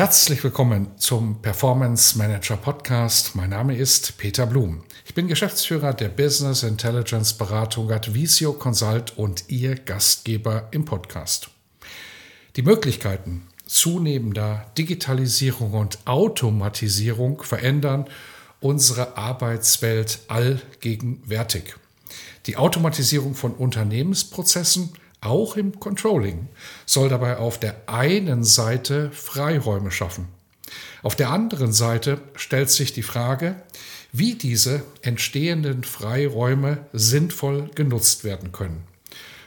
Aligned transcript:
Herzlich 0.00 0.42
willkommen 0.42 0.96
zum 0.96 1.42
Performance 1.42 2.16
Manager 2.16 2.56
Podcast. 2.56 3.36
Mein 3.36 3.50
Name 3.50 3.76
ist 3.76 4.16
Peter 4.16 4.46
Blum. 4.46 4.82
Ich 5.04 5.12
bin 5.12 5.28
Geschäftsführer 5.28 5.92
der 5.92 6.08
Business 6.08 6.62
Intelligence 6.62 7.34
Beratung 7.34 7.92
Advisio 7.92 8.54
Consult 8.54 9.18
und 9.18 9.44
Ihr 9.48 9.74
Gastgeber 9.74 10.68
im 10.70 10.86
Podcast. 10.86 11.50
Die 12.56 12.62
Möglichkeiten 12.62 13.42
zunehmender 13.66 14.72
Digitalisierung 14.78 15.74
und 15.74 15.98
Automatisierung 16.06 17.42
verändern 17.42 18.06
unsere 18.60 19.18
Arbeitswelt 19.18 20.20
allgegenwärtig. 20.28 21.74
Die 22.46 22.56
Automatisierung 22.56 23.34
von 23.34 23.52
Unternehmensprozessen 23.52 24.94
auch 25.20 25.56
im 25.56 25.78
Controlling, 25.78 26.48
soll 26.86 27.08
dabei 27.08 27.36
auf 27.36 27.58
der 27.58 27.76
einen 27.86 28.44
Seite 28.44 29.10
Freiräume 29.12 29.90
schaffen. 29.90 30.28
Auf 31.02 31.16
der 31.16 31.30
anderen 31.30 31.72
Seite 31.72 32.20
stellt 32.34 32.70
sich 32.70 32.92
die 32.92 33.02
Frage, 33.02 33.56
wie 34.12 34.34
diese 34.34 34.82
entstehenden 35.02 35.84
Freiräume 35.84 36.86
sinnvoll 36.92 37.70
genutzt 37.74 38.24
werden 38.24 38.52
können. 38.52 38.82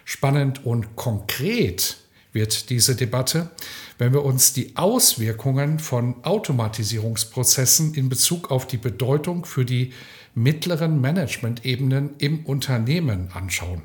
Spannend 0.06 0.66
und 0.66 0.96
konkret 0.96 1.98
wird 2.34 2.70
diese 2.70 2.96
Debatte, 2.96 3.52
wenn 3.98 4.12
wir 4.12 4.26
uns 4.26 4.54
die 4.54 4.76
Auswirkungen 4.76 5.80
von 5.80 6.24
Automatisierungsprozessen 6.24 7.94
in 7.94 8.10
Bezug 8.10 8.52
auf 8.52 8.68
die 8.68 8.78
Bedeutung 8.78 9.46
für 9.46 9.66
die 9.66 9.94
mittleren 10.34 11.00
Managementebenen 11.00 12.16
im 12.18 12.46
Unternehmen 12.46 13.30
anschauen. 13.34 13.84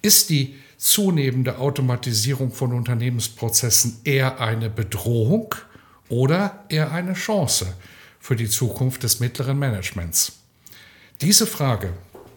Ist 0.00 0.30
die 0.30 0.54
zunehmende 0.76 1.58
Automatisierung 1.58 2.52
von 2.52 2.72
Unternehmensprozessen 2.72 4.00
eher 4.04 4.40
eine 4.40 4.70
Bedrohung 4.70 5.54
oder 6.08 6.64
eher 6.68 6.92
eine 6.92 7.14
Chance 7.14 7.74
für 8.20 8.36
die 8.36 8.48
Zukunft 8.48 9.02
des 9.02 9.20
mittleren 9.20 9.58
Managements? 9.58 10.40
Diese 11.20 11.46
Frage, 11.46 11.92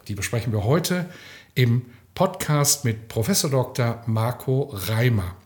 die 0.08 0.14
besprechen 0.14 0.52
wir 0.52 0.64
heute 0.64 1.06
im 1.54 1.82
Podcast 2.14 2.84
mit 2.84 3.08
Professor 3.08 3.50
Dr. 3.50 4.02
Marco 4.06 4.70
Reimer. 4.72 5.36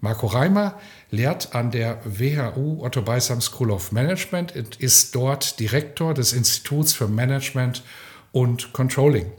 Marco 0.00 0.26
Reimer 0.26 0.78
lehrt 1.10 1.54
an 1.54 1.70
der 1.70 2.00
WHU 2.04 2.84
Otto 2.84 3.02
Beisam 3.02 3.40
School 3.40 3.70
of 3.70 3.92
Management 3.92 4.54
und 4.56 4.76
ist 4.76 5.14
dort 5.14 5.60
Direktor 5.60 6.12
des 6.12 6.32
Instituts 6.32 6.92
für 6.92 7.06
Management 7.08 7.82
und 8.32 8.72
Controlling 8.72 9.30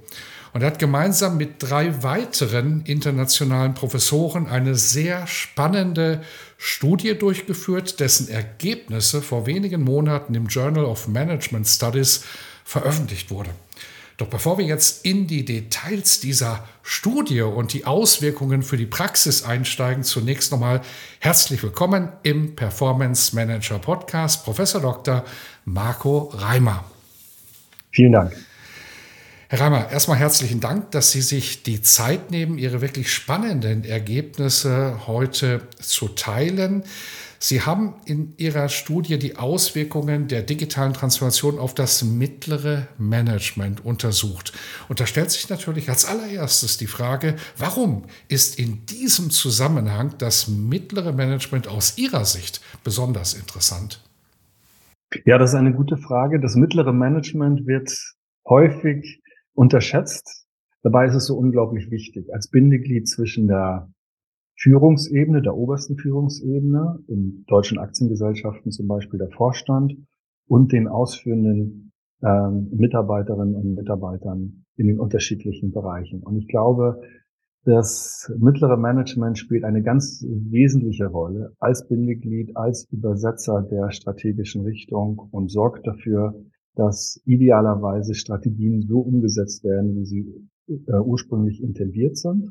und 0.54 0.62
er 0.62 0.68
hat 0.68 0.80
gemeinsam 0.80 1.38
mit 1.38 1.56
drei 1.58 2.04
weiteren 2.04 2.84
internationalen 2.86 3.74
Professoren 3.74 4.48
eine 4.48 4.76
sehr 4.76 5.26
spannende 5.26 6.22
Studie 6.58 7.18
durchgeführt, 7.18 8.00
dessen 8.00 8.30
Ergebnisse 8.30 9.24
vor 9.24 9.48
wenigen 9.48 9.82
Monaten 9.82 10.36
im 10.36 10.46
Journal 10.46 10.86
of 10.86 11.08
Management 11.08 11.68
Studies 11.68 12.24
veröffentlicht 12.64 13.32
wurde. 13.32 13.50
Doch 14.18 14.28
bevor 14.28 14.60
wir 14.60 14.66
jetzt 14.66 15.04
in 15.06 15.26
die 15.26 15.44
Details 15.44 16.20
dieser 16.20 16.64
Studie 16.84 17.42
und 17.42 17.74
die 17.74 17.86
Auswirkungen 17.86 18.62
für 18.62 18.78
die 18.78 18.86
Praxis 18.86 19.44
einsteigen, 19.44 20.04
zunächst 20.04 20.52
nochmal 20.52 20.82
herzlich 21.20 21.64
willkommen 21.64 22.10
im 22.22 22.56
Performance 22.56 23.36
Manager 23.36 23.80
Podcast, 23.80 24.46
Professor 24.46 24.82
Dr. 24.82 25.26
Marco 25.66 26.30
Reimer. 26.32 26.86
Vielen 27.92 28.12
Dank. 28.12 28.53
Herr 29.54 29.68
Reimer, 29.68 29.92
erstmal 29.92 30.18
herzlichen 30.18 30.62
Dank, 30.62 30.90
dass 30.90 31.12
Sie 31.12 31.22
sich 31.22 31.62
die 31.62 31.84
Zeit 31.84 32.32
nehmen, 32.32 32.58
Ihre 32.58 32.82
wirklich 32.82 33.14
spannenden 33.14 33.84
Ergebnisse 33.84 35.06
heute 35.06 35.62
zu 35.80 36.08
teilen. 36.08 36.82
Sie 37.38 37.62
haben 37.62 37.94
in 38.06 38.34
Ihrer 38.38 38.68
Studie 38.68 39.20
die 39.20 39.36
Auswirkungen 39.36 40.28
der 40.28 40.42
digitalen 40.42 40.94
Transformation 40.94 41.60
auf 41.60 41.76
das 41.76 42.04
mittlere 42.04 42.88
Management 42.98 43.86
untersucht. 43.86 44.54
Und 44.90 45.00
da 45.00 45.06
stellt 45.06 45.30
sich 45.30 45.48
natürlich 45.50 45.88
als 45.88 46.06
allererstes 46.06 46.80
die 46.80 46.88
Frage, 46.88 47.36
warum 47.56 48.06
ist 48.30 48.58
in 48.58 48.88
diesem 48.88 49.30
Zusammenhang 49.30 50.16
das 50.18 50.48
mittlere 50.48 51.12
Management 51.12 51.68
aus 51.68 52.00
Ihrer 52.00 52.26
Sicht 52.26 52.60
besonders 52.84 53.36
interessant? 53.36 54.02
Ja, 55.26 55.38
das 55.38 55.52
ist 55.52 55.60
eine 55.60 55.74
gute 55.74 55.98
Frage. 55.98 56.40
Das 56.40 56.56
mittlere 56.56 56.92
Management 56.92 57.68
wird 57.68 57.96
häufig 58.50 59.23
unterschätzt. 59.54 60.48
Dabei 60.82 61.06
ist 61.06 61.16
es 61.16 61.26
so 61.26 61.38
unglaublich 61.38 61.90
wichtig 61.92 62.34
als 62.34 62.50
Bindeglied 62.50 63.08
zwischen 63.08 63.48
der 63.48 63.90
Führungsebene, 64.56 65.42
der 65.42 65.56
obersten 65.56 65.98
Führungsebene, 65.98 67.00
in 67.08 67.46
deutschen 67.48 67.80
Aktiengesellschaften 67.80 68.72
zum 68.72 68.88
Beispiel 68.88 69.20
der 69.20 69.30
Vorstand 69.30 69.96
und 70.48 70.72
den 70.72 70.88
ausführenden 70.88 71.92
ähm, 72.22 72.70
Mitarbeiterinnen 72.72 73.56
und 73.56 73.76
Mitarbeitern 73.76 74.66
in 74.76 74.88
den 74.88 75.00
unterschiedlichen 75.00 75.72
Bereichen. 75.72 76.22
Und 76.24 76.38
ich 76.38 76.48
glaube, 76.48 77.02
das 77.66 78.32
mittlere 78.38 78.76
Management 78.76 79.38
spielt 79.38 79.64
eine 79.64 79.84
ganz 79.84 80.26
wesentliche 80.28 81.08
Rolle 81.08 81.54
als 81.60 81.88
Bindeglied, 81.88 82.58
als 82.58 82.88
Übersetzer 82.92 83.62
der 83.62 83.92
strategischen 83.92 84.64
Richtung 84.64 85.30
und 85.32 85.50
sorgt 85.50 85.88
dafür, 85.88 86.36
dass 86.76 87.22
idealerweise 87.26 88.16
Strategien 88.16 88.82
so 88.82 89.00
umgesetzt 89.00 89.64
werden, 89.64 89.96
wie 89.96 90.06
sie 90.06 90.50
äh, 90.68 91.00
ursprünglich 91.00 91.62
intendiert 91.62 92.18
sind. 92.18 92.50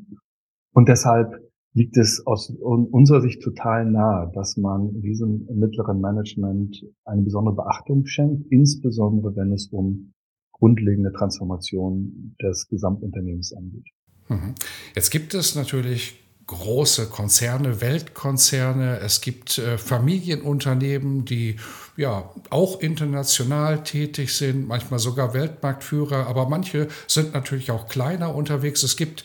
Und 0.73 0.87
deshalb 0.87 1.39
liegt 1.73 1.97
es 1.97 2.25
aus 2.25 2.49
unserer 2.49 3.21
Sicht 3.21 3.41
total 3.41 3.89
nahe, 3.89 4.31
dass 4.33 4.57
man 4.57 5.01
diesem 5.01 5.47
mittleren 5.53 5.99
Management 5.99 6.85
eine 7.03 7.23
besondere 7.23 7.55
Beachtung 7.55 8.05
schenkt, 8.05 8.45
insbesondere 8.51 9.35
wenn 9.35 9.51
es 9.51 9.67
um 9.67 10.13
grundlegende 10.51 11.11
Transformation 11.11 12.35
des 12.41 12.67
Gesamtunternehmens 12.69 13.53
angeht. 13.53 13.87
Mhm. 14.29 14.53
Jetzt 14.95 15.09
gibt 15.09 15.33
es 15.33 15.55
natürlich 15.55 16.22
große 16.47 17.07
Konzerne, 17.07 17.79
Weltkonzerne, 17.81 18.99
es 18.99 19.21
gibt 19.21 19.57
äh, 19.57 19.77
Familienunternehmen, 19.77 21.25
die 21.25 21.57
ja 21.95 22.29
auch 22.49 22.81
international 22.81 23.83
tätig 23.83 24.35
sind, 24.35 24.67
manchmal 24.67 24.99
sogar 24.99 25.33
Weltmarktführer, 25.33 26.27
aber 26.27 26.49
manche 26.49 26.87
sind 27.07 27.33
natürlich 27.33 27.71
auch 27.71 27.87
kleiner 27.87 28.35
unterwegs. 28.35 28.83
Es 28.83 28.97
gibt 28.97 29.23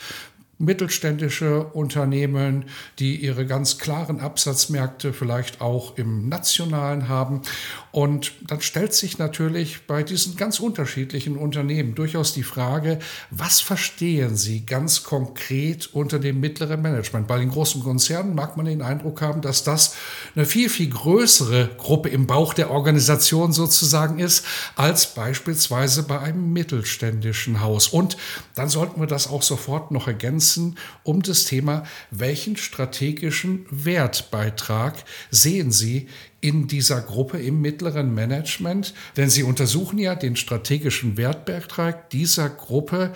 mittelständische 0.59 1.63
Unternehmen, 1.63 2.65
die 2.99 3.17
ihre 3.17 3.47
ganz 3.47 3.79
klaren 3.79 4.21
Absatzmärkte 4.21 5.13
vielleicht 5.13 5.61
auch 5.61 5.97
im 5.97 6.29
nationalen 6.29 7.09
haben. 7.09 7.43
Und 7.93 8.33
dann 8.47 8.61
stellt 8.61 8.93
sich 8.93 9.19
natürlich 9.19 9.87
bei 9.87 10.03
diesen 10.03 10.37
ganz 10.37 10.59
unterschiedlichen 10.59 11.37
Unternehmen 11.37 11.95
durchaus 11.95 12.33
die 12.33 12.43
Frage, 12.43 12.99
was 13.31 13.61
verstehen 13.61 14.37
sie 14.37 14.67
ganz 14.67 15.05
konkret 15.05 15.89
unter 15.93 16.19
dem 16.19 16.41
mittleren 16.41 16.83
Management? 16.83 17.29
Bei 17.29 17.39
den 17.39 17.51
großen 17.51 17.83
Konzernen 17.83 18.35
mag 18.35 18.57
man 18.57 18.67
den 18.67 18.83
Eindruck 18.83 19.23
haben, 19.23 19.41
dass 19.41 19.63
das 19.63 19.95
eine 20.35 20.45
viel, 20.45 20.69
viel 20.69 20.91
größere 20.91 21.71
Gruppe 21.79 22.09
im 22.09 22.27
Bauch 22.27 22.53
der 22.53 22.71
Organisation 22.71 23.53
sozusagen 23.53 24.19
ist, 24.19 24.45
als 24.75 25.15
beispielsweise 25.15 26.03
bei 26.03 26.19
einem 26.19 26.53
mittelständischen 26.53 27.61
Haus. 27.61 27.89
Und 27.89 28.17
dann 28.57 28.69
sollten 28.69 29.01
wir 29.01 29.07
das 29.07 29.29
auch 29.29 29.43
sofort 29.43 29.93
noch 29.93 30.09
ergänzen 30.09 30.48
ergänzen 30.49 30.77
um 31.05 31.23
das 31.23 31.45
Thema, 31.45 31.85
welchen 32.11 32.57
strategischen 32.57 33.67
Wertbeitrag 33.71 34.95
sehen 35.31 35.71
Sie 35.71 36.09
in 36.41 36.67
dieser 36.67 37.01
Gruppe 37.01 37.39
im 37.39 37.61
mittleren 37.61 38.15
Management? 38.15 38.95
Denn 39.17 39.29
Sie 39.29 39.43
untersuchen 39.43 39.99
ja 39.99 40.15
den 40.15 40.37
strategischen 40.37 41.17
Wertbeitrag 41.17 42.11
dieser 42.11 42.49
Gruppe 42.49 43.13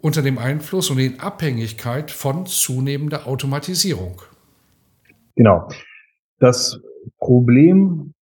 unter 0.00 0.22
dem 0.22 0.38
Einfluss 0.38 0.90
und 0.90 0.98
in 0.98 1.20
Abhängigkeit 1.20 2.10
von 2.10 2.46
zunehmender 2.46 3.26
Automatisierung. 3.26 4.22
Genau. 5.36 5.68
Das 6.38 6.80
Problem 7.18 8.14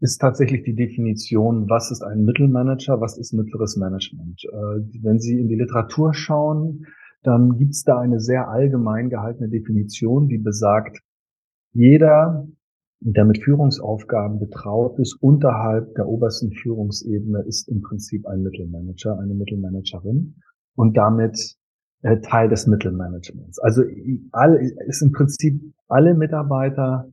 ist 0.00 0.18
tatsächlich 0.18 0.64
die 0.64 0.74
Definition, 0.74 1.68
was 1.70 1.90
ist 1.90 2.02
ein 2.02 2.24
Mittelmanager, 2.24 3.00
was 3.00 3.16
ist 3.16 3.32
mittleres 3.32 3.76
Management. 3.76 4.44
Äh, 4.44 5.02
wenn 5.02 5.20
Sie 5.20 5.38
in 5.38 5.48
die 5.48 5.54
Literatur 5.54 6.12
schauen, 6.12 6.86
dann 7.24 7.56
gibt 7.56 7.72
es 7.72 7.84
da 7.84 7.98
eine 7.98 8.20
sehr 8.20 8.48
allgemein 8.48 9.08
gehaltene 9.08 9.48
Definition, 9.48 10.28
die 10.28 10.38
besagt, 10.38 11.00
jeder, 11.72 12.46
der 13.00 13.24
mit 13.24 13.42
Führungsaufgaben 13.42 14.38
betraut 14.38 14.98
ist, 14.98 15.14
unterhalb 15.20 15.94
der 15.94 16.06
obersten 16.06 16.52
Führungsebene, 16.52 17.40
ist 17.40 17.68
im 17.68 17.80
Prinzip 17.80 18.26
ein 18.26 18.42
Mittelmanager, 18.42 19.18
eine 19.18 19.34
Mittelmanagerin 19.34 20.36
und 20.76 20.96
damit 20.96 21.56
äh, 22.02 22.20
Teil 22.20 22.48
des 22.48 22.66
Mittelmanagements. 22.66 23.58
Also 23.58 23.82
all, 24.32 24.56
ist 24.86 25.02
im 25.02 25.12
Prinzip 25.12 25.60
alle 25.88 26.14
Mitarbeiter 26.14 27.08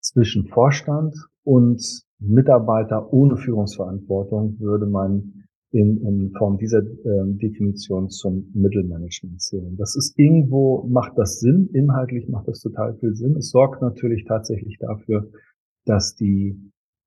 zwischen 0.00 0.46
Vorstand 0.46 1.14
und 1.44 2.04
Mitarbeiter 2.18 3.12
ohne 3.12 3.36
Führungsverantwortung 3.36 4.58
würde 4.60 4.86
man 4.86 5.35
in, 5.76 6.00
in 6.02 6.32
Form 6.32 6.56
dieser 6.56 6.78
äh, 6.78 7.24
Definition 7.26 8.08
zum 8.08 8.50
Mittelmanagement 8.54 9.42
zählen. 9.42 9.76
Das 9.76 9.94
ist 9.94 10.18
irgendwo, 10.18 10.86
macht 10.88 11.18
das 11.18 11.40
Sinn, 11.40 11.68
inhaltlich 11.72 12.28
macht 12.28 12.48
das 12.48 12.60
total 12.60 12.96
viel 12.96 13.14
Sinn. 13.14 13.36
Es 13.36 13.50
sorgt 13.50 13.82
natürlich 13.82 14.24
tatsächlich 14.24 14.78
dafür, 14.78 15.30
dass 15.84 16.14
die 16.16 16.58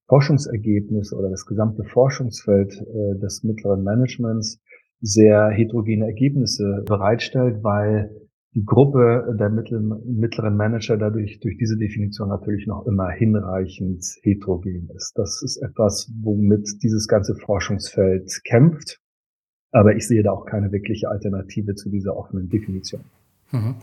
Forschungsergebnisse 0.08 1.16
oder 1.16 1.30
das 1.30 1.46
gesamte 1.46 1.84
Forschungsfeld 1.84 2.74
äh, 2.80 3.20
des 3.20 3.44
mittleren 3.44 3.84
Managements 3.84 4.60
sehr 5.02 5.50
heterogene 5.50 6.06
Ergebnisse 6.06 6.84
bereitstellt, 6.86 7.64
weil 7.64 8.12
die 8.56 8.66
Gruppe 8.66 9.36
der 9.40 9.50
mittleren 9.50 10.58
Manager 10.58 10.98
dadurch 10.98 11.40
durch 11.40 11.58
diese 11.58 11.78
Definition 11.78 12.30
natürlich 12.30 12.66
noch 12.66 12.88
immer 12.88 13.10
hinreichend 13.10 14.04
heterogen 14.24 14.90
ist. 14.96 15.14
Das 15.16 15.44
ist 15.44 15.58
etwas, 15.58 16.12
womit 16.22 16.82
dieses 16.82 17.08
ganze 17.08 17.36
Forschungsfeld 17.36 18.42
kämpft. 18.46 19.00
Aber 19.72 19.96
ich 19.96 20.08
sehe 20.08 20.24
da 20.24 20.32
auch 20.32 20.46
keine 20.46 20.72
wirkliche 20.72 21.10
Alternative 21.10 21.76
zu 21.76 21.90
dieser 21.90 22.18
offenen 22.18 22.50
Definition. 22.50 23.04
Mhm. 23.52 23.76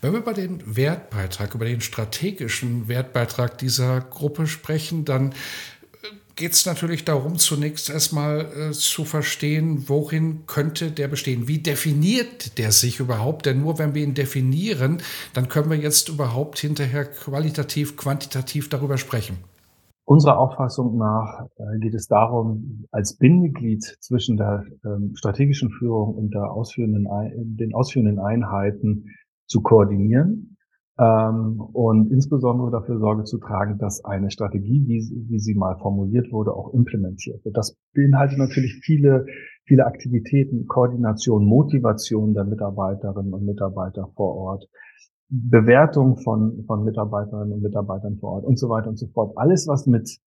Wenn 0.00 0.12
wir 0.12 0.20
über 0.20 0.32
den 0.32 0.62
Wertbeitrag, 0.64 1.54
über 1.54 1.64
den 1.64 1.80
strategischen 1.80 2.88
Wertbeitrag 2.88 3.58
dieser 3.58 4.00
Gruppe 4.00 4.46
sprechen, 4.46 5.04
dann 5.04 5.34
geht 6.38 6.52
es 6.52 6.66
natürlich 6.66 7.04
darum, 7.04 7.36
zunächst 7.36 7.90
erstmal 7.90 8.40
äh, 8.40 8.70
zu 8.70 9.04
verstehen, 9.04 9.88
worin 9.88 10.46
könnte 10.46 10.92
der 10.92 11.08
bestehen? 11.08 11.48
Wie 11.48 11.58
definiert 11.58 12.58
der 12.58 12.70
sich 12.70 13.00
überhaupt? 13.00 13.44
Denn 13.44 13.60
nur 13.60 13.78
wenn 13.78 13.94
wir 13.94 14.04
ihn 14.04 14.14
definieren, 14.14 14.98
dann 15.34 15.48
können 15.48 15.68
wir 15.68 15.76
jetzt 15.76 16.08
überhaupt 16.08 16.58
hinterher 16.60 17.04
qualitativ, 17.04 17.96
quantitativ 17.96 18.68
darüber 18.68 18.98
sprechen. 18.98 19.38
Unserer 20.04 20.38
Auffassung 20.38 20.96
nach 20.96 21.46
äh, 21.56 21.78
geht 21.80 21.94
es 21.94 22.06
darum, 22.06 22.86
als 22.92 23.16
Bindeglied 23.18 23.82
zwischen 24.00 24.36
der 24.36 24.64
ähm, 24.86 25.14
strategischen 25.16 25.70
Führung 25.70 26.14
und 26.14 26.32
der 26.32 26.50
ausführenden, 26.50 27.06
den 27.58 27.74
ausführenden 27.74 28.20
Einheiten 28.20 29.06
zu 29.48 29.60
koordinieren 29.60 30.56
ähm, 30.98 31.60
und 31.60 32.10
insbesondere 32.10 32.70
dafür 32.70 32.98
Sorge 32.98 33.24
zu 33.24 33.38
tragen, 33.38 33.78
dass 33.78 34.04
eine 34.04 34.30
Strategie, 34.30 34.84
wie, 34.86 35.30
wie 35.30 35.38
sie 35.38 35.54
mal 35.54 35.76
formuliert 35.78 36.32
wurde, 36.32 36.52
auch 36.52 36.74
implementiert 36.74 37.44
wird. 37.44 37.56
Das 37.56 37.76
beinhaltet 37.94 38.38
natürlich 38.38 38.80
viele, 38.82 39.26
viele 39.64 39.86
Aktivitäten, 39.86 40.66
Koordination, 40.66 41.44
Motivation 41.44 42.34
der 42.34 42.44
Mitarbeiterinnen 42.44 43.32
und 43.32 43.44
Mitarbeiter 43.44 44.10
vor 44.16 44.34
Ort, 44.34 44.68
Bewertung 45.28 46.16
von, 46.16 46.64
von 46.66 46.84
Mitarbeiterinnen 46.84 47.52
und 47.52 47.62
Mitarbeitern 47.62 48.16
vor 48.18 48.32
Ort 48.32 48.44
und 48.44 48.58
so 48.58 48.68
weiter 48.68 48.88
und 48.88 48.98
so 48.98 49.06
fort. 49.08 49.36
Alles, 49.36 49.68
was 49.68 49.86
mit 49.86 50.18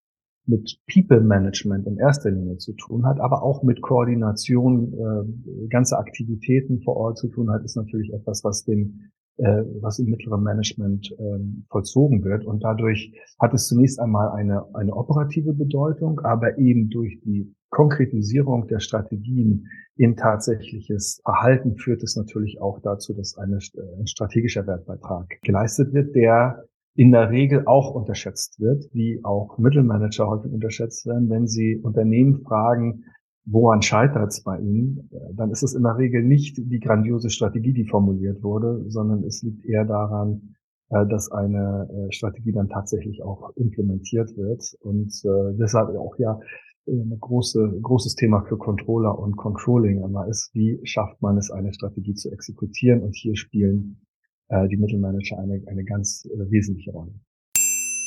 mit 0.47 0.79
People 0.91 1.21
Management 1.21 1.85
in 1.85 1.97
erster 1.97 2.31
Linie 2.31 2.57
zu 2.57 2.73
tun 2.73 3.05
hat, 3.05 3.19
aber 3.19 3.43
auch 3.43 3.61
mit 3.61 3.81
Koordination 3.81 4.91
äh, 4.93 5.67
ganze 5.67 5.99
Aktivitäten 5.99 6.81
vor 6.81 6.97
Ort 6.97 7.19
zu 7.19 7.27
tun 7.27 7.51
hat, 7.51 7.63
ist 7.63 7.75
natürlich 7.75 8.11
etwas, 8.11 8.43
was 8.43 8.63
dem 8.63 9.11
äh, 9.37 9.63
was 9.81 9.99
im 9.99 10.09
mittleren 10.09 10.43
Management 10.43 11.15
ähm, 11.19 11.65
vollzogen 11.69 12.23
wird. 12.23 12.45
Und 12.45 12.63
dadurch 12.63 13.13
hat 13.39 13.53
es 13.53 13.67
zunächst 13.67 13.99
einmal 13.99 14.29
eine, 14.31 14.65
eine 14.75 14.93
operative 14.93 15.53
Bedeutung, 15.53 16.19
aber 16.19 16.57
eben 16.57 16.89
durch 16.89 17.19
die 17.21 17.53
Konkretisierung 17.69 18.67
der 18.67 18.79
Strategien 18.79 19.67
in 19.95 20.15
tatsächliches 20.15 21.21
Verhalten 21.23 21.77
führt 21.77 22.03
es 22.03 22.15
natürlich 22.15 22.59
auch 22.61 22.79
dazu, 22.81 23.13
dass 23.13 23.37
eine, 23.37 23.57
äh, 23.57 23.99
ein 23.99 24.07
strategischer 24.07 24.67
Wertbeitrag 24.67 25.39
geleistet 25.41 25.93
wird, 25.93 26.15
der 26.15 26.65
in 26.95 27.11
der 27.11 27.29
Regel 27.29 27.63
auch 27.67 27.95
unterschätzt 27.95 28.59
wird, 28.59 28.89
wie 28.93 29.21
auch 29.23 29.57
Mittelmanager 29.57 30.27
häufig 30.27 30.51
unterschätzt 30.51 31.05
werden, 31.05 31.29
wenn 31.29 31.47
sie 31.47 31.77
Unternehmen 31.77 32.41
fragen, 32.41 33.05
woran 33.45 33.81
scheitert 33.81 34.29
es 34.29 34.43
bei 34.43 34.59
Ihnen, 34.59 35.09
äh, 35.11 35.33
dann 35.35 35.51
ist 35.51 35.63
es 35.63 35.73
in 35.73 35.83
der 35.83 35.97
Regel 35.97 36.23
nicht 36.23 36.57
die 36.57 36.79
grandiose 36.79 37.29
Strategie, 37.29 37.73
die 37.73 37.85
formuliert 37.85 38.43
wurde, 38.43 38.85
sondern 38.89 39.23
es 39.23 39.41
liegt 39.41 39.65
eher 39.65 39.85
daran, 39.85 40.55
äh, 40.89 41.05
dass 41.07 41.31
eine 41.31 41.89
äh, 41.89 42.11
Strategie 42.11 42.51
dann 42.51 42.69
tatsächlich 42.69 43.23
auch 43.23 43.55
implementiert 43.55 44.35
wird. 44.37 44.75
Und 44.81 45.11
deshalb 45.59 45.95
auch 45.97 46.17
ja 46.17 46.39
ein 46.87 47.17
große, 47.19 47.79
großes 47.81 48.15
Thema 48.15 48.41
für 48.41 48.57
Controller 48.57 49.17
und 49.17 49.37
Controlling 49.37 50.03
immer 50.03 50.27
ist, 50.27 50.49
wie 50.53 50.79
schafft 50.83 51.21
man 51.21 51.37
es, 51.37 51.51
eine 51.51 51.73
Strategie 51.73 52.15
zu 52.15 52.31
exekutieren? 52.31 53.01
Und 53.01 53.15
hier 53.15 53.35
spielen 53.35 54.01
die 54.49 54.77
Mittelmanager 54.77 55.37
eine, 55.37 55.61
eine 55.67 55.85
ganz 55.85 56.27
wesentliche 56.33 56.91
Rolle. 56.91 57.13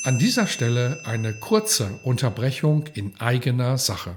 An 0.04 0.18
dieser 0.18 0.46
Stelle 0.46 0.98
eine 1.06 1.32
kurze 1.40 1.86
Unterbrechung 2.04 2.84
in 2.94 3.12
eigener 3.20 3.78
Sache. 3.78 4.16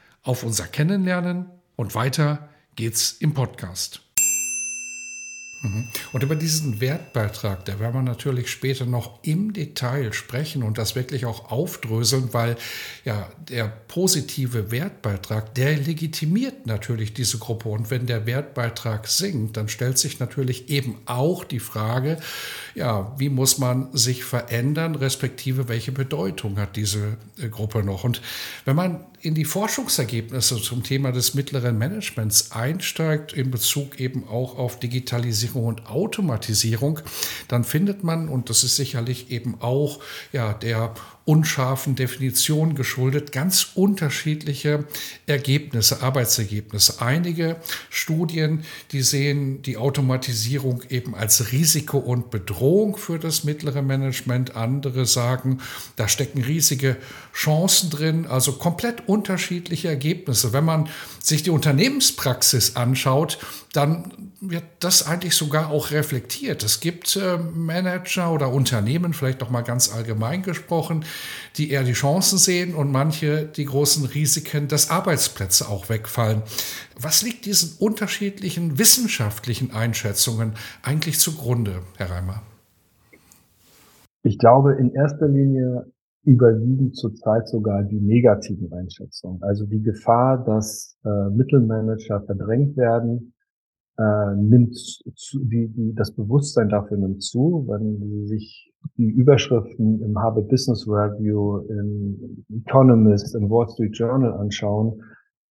auf 0.23 0.43
unser 0.43 0.67
Kennenlernen 0.67 1.47
und 1.75 1.95
weiter 1.95 2.49
geht's 2.75 3.13
im 3.19 3.33
Podcast. 3.33 4.01
Mhm. 5.61 5.87
Und 6.11 6.23
über 6.23 6.35
diesen 6.35 6.81
Wertbeitrag, 6.81 7.65
da 7.65 7.79
werden 7.79 7.93
wir 7.93 8.01
natürlich 8.01 8.49
später 8.49 8.85
noch 8.85 9.19
im 9.23 9.53
Detail 9.53 10.11
sprechen 10.11 10.63
und 10.63 10.77
das 10.77 10.95
wirklich 10.95 11.25
auch 11.25 11.51
aufdröseln, 11.51 12.33
weil 12.33 12.55
ja 13.05 13.29
der 13.47 13.65
positive 13.65 14.71
Wertbeitrag, 14.71 15.53
der 15.53 15.77
legitimiert 15.77 16.65
natürlich 16.65 17.13
diese 17.13 17.37
Gruppe. 17.37 17.69
Und 17.69 17.91
wenn 17.91 18.07
der 18.07 18.25
Wertbeitrag 18.25 19.07
sinkt, 19.07 19.57
dann 19.57 19.69
stellt 19.69 19.99
sich 19.99 20.19
natürlich 20.19 20.69
eben 20.69 20.97
auch 21.05 21.43
die 21.43 21.59
Frage, 21.59 22.17
ja, 22.73 23.13
wie 23.19 23.29
muss 23.29 23.59
man 23.59 23.95
sich 23.95 24.23
verändern, 24.23 24.95
respektive 24.95 25.67
welche 25.67 25.91
Bedeutung 25.91 26.57
hat 26.57 26.75
diese 26.75 27.17
äh, 27.37 27.49
Gruppe 27.49 27.83
noch? 27.83 28.03
Und 28.03 28.21
wenn 28.65 28.75
man 28.75 29.05
in 29.21 29.35
die 29.35 29.45
Forschungsergebnisse 29.45 30.61
zum 30.61 30.83
Thema 30.83 31.11
des 31.11 31.33
mittleren 31.33 31.77
Managements 31.77 32.51
einsteigt, 32.51 33.33
in 33.33 33.51
Bezug 33.51 33.99
eben 33.99 34.27
auch 34.27 34.57
auf 34.57 34.79
Digitalisierung 34.79 35.65
und 35.65 35.87
Automatisierung, 35.87 36.99
dann 37.47 37.63
findet 37.63 38.03
man, 38.03 38.29
und 38.29 38.49
das 38.49 38.63
ist 38.63 38.75
sicherlich 38.75 39.31
eben 39.31 39.55
auch 39.61 39.99
ja, 40.31 40.53
der 40.53 40.93
unscharfen 41.25 41.95
Definition 41.95 42.75
geschuldet, 42.75 43.31
ganz 43.31 43.71
unterschiedliche 43.75 44.85
Ergebnisse, 45.27 46.01
Arbeitsergebnisse. 46.01 47.01
Einige 47.01 47.57
Studien, 47.89 48.63
die 48.91 49.03
sehen 49.03 49.61
die 49.61 49.77
Automatisierung 49.77 50.83
eben 50.89 51.13
als 51.13 51.51
Risiko 51.51 51.99
und 51.99 52.31
Bedrohung 52.31 52.97
für 52.97 53.19
das 53.19 53.43
mittlere 53.43 53.81
Management. 53.81 54.55
Andere 54.55 55.05
sagen, 55.05 55.59
da 55.95 56.07
stecken 56.07 56.43
riesige 56.43 56.97
Chancen 57.33 57.91
drin, 57.91 58.25
also 58.25 58.53
komplett 58.53 59.07
unterschiedliche 59.07 59.89
Ergebnisse. 59.89 60.53
Wenn 60.53 60.65
man 60.65 60.89
sich 61.21 61.43
die 61.43 61.51
Unternehmenspraxis 61.51 62.75
anschaut, 62.75 63.37
dann 63.73 64.30
wird 64.41 64.63
das 64.79 65.07
eigentlich 65.07 65.35
sogar 65.35 65.69
auch 65.69 65.91
reflektiert. 65.91 66.63
Es 66.63 66.79
gibt 66.79 67.15
äh, 67.15 67.37
Manager 67.37 68.33
oder 68.33 68.51
Unternehmen, 68.51 69.13
vielleicht 69.13 69.39
noch 69.39 69.51
mal 69.51 69.61
ganz 69.61 69.93
allgemein 69.93 70.41
gesprochen, 70.41 71.05
die 71.57 71.69
eher 71.69 71.83
die 71.83 71.93
Chancen 71.93 72.39
sehen 72.39 72.73
und 72.73 72.91
manche 72.91 73.45
die 73.45 73.65
großen 73.65 74.03
Risiken, 74.05 74.67
dass 74.67 74.89
Arbeitsplätze 74.89 75.69
auch 75.69 75.89
wegfallen. 75.89 76.41
Was 76.99 77.21
liegt 77.21 77.45
diesen 77.45 77.77
unterschiedlichen 77.79 78.79
wissenschaftlichen 78.79 79.71
Einschätzungen 79.73 80.53
eigentlich 80.81 81.19
zugrunde, 81.19 81.83
Herr 81.97 82.09
Reimer? 82.09 82.41
Ich 84.23 84.39
glaube, 84.39 84.73
in 84.73 84.91
erster 84.91 85.27
Linie 85.27 85.85
überwiegen 86.23 86.93
zurzeit 86.93 87.47
sogar 87.47 87.83
die 87.83 87.99
negativen 87.99 88.71
Einschätzungen. 88.73 89.41
Also 89.43 89.65
die 89.65 89.81
Gefahr, 89.81 90.43
dass 90.43 90.97
äh, 91.05 91.29
Mittelmanager 91.29 92.21
verdrängt 92.21 92.77
werden, 92.77 93.33
äh, 94.01 94.35
nimmt 94.35 94.75
zu, 94.75 95.39
die, 95.43 95.67
die, 95.67 95.93
das 95.93 96.11
Bewusstsein 96.11 96.69
dafür 96.69 96.97
nimmt 96.97 97.21
zu, 97.21 97.65
wenn 97.67 97.99
Sie 97.99 98.27
sich 98.27 98.73
die 98.97 99.09
Überschriften 99.09 100.01
im 100.01 100.17
Harvard 100.17 100.47
Business 100.47 100.87
Review, 100.87 101.59
im 101.69 102.45
Economist, 102.65 103.35
im 103.35 103.49
Wall 103.49 103.69
Street 103.69 103.95
Journal 103.95 104.33
anschauen, 104.33 105.01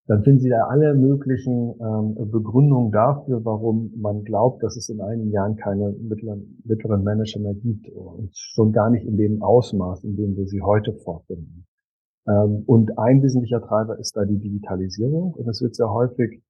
dann 0.07 0.23
finden 0.23 0.41
Sie 0.41 0.49
da 0.49 0.63
alle 0.67 0.93
möglichen 0.95 1.75
ähm, 1.79 2.31
Begründungen 2.31 2.91
dafür, 2.91 3.45
warum 3.45 3.93
man 3.95 4.23
glaubt, 4.23 4.61
dass 4.63 4.75
es 4.75 4.89
in 4.89 4.99
einigen 4.99 5.31
Jahren 5.31 5.55
keine 5.55 5.91
mittleren, 5.91 6.61
mittleren 6.65 7.03
Manager 7.03 7.39
mehr 7.39 7.53
gibt 7.53 7.87
und 7.89 8.31
schon 8.33 8.73
gar 8.73 8.89
nicht 8.89 9.05
in 9.05 9.15
dem 9.15 9.41
Ausmaß, 9.41 10.03
in 10.03 10.17
dem 10.17 10.35
wir 10.35 10.47
sie 10.47 10.61
heute 10.61 10.93
vorfinden. 10.93 11.65
Ähm, 12.27 12.63
und 12.65 12.97
ein 12.97 13.23
wesentlicher 13.23 13.61
Treiber 13.61 13.97
ist 13.99 14.17
da 14.17 14.25
die 14.25 14.39
Digitalisierung 14.39 15.33
und 15.35 15.47
es 15.47 15.61
wird 15.61 15.75
sehr 15.75 15.89
häufig 15.89 16.41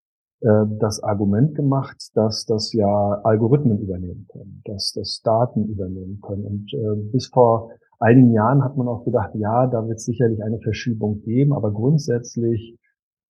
das 0.42 1.04
Argument 1.04 1.54
gemacht, 1.54 1.98
dass 2.16 2.46
das 2.46 2.74
ja 2.74 3.22
Algorithmen 3.24 3.80
übernehmen 3.80 4.26
können, 4.28 4.62
dass 4.66 4.92
das 4.94 5.22
Daten 5.24 5.68
übernehmen 5.68 6.20
können. 6.20 6.46
Und 6.46 6.74
äh, 6.74 6.96
bis 7.12 7.28
vor 7.28 7.70
einigen 8.00 8.34
Jahren 8.34 8.64
hat 8.64 8.76
man 8.76 8.88
auch 8.88 9.06
gedacht, 9.06 9.36
ja, 9.36 9.68
da 9.68 9.88
wird 9.88 10.00
es 10.00 10.06
sicherlich 10.06 10.44
eine 10.44 10.60
Verschiebung 10.60 11.22
geben, 11.22 11.54
aber 11.54 11.72
grundsätzlich 11.72 12.76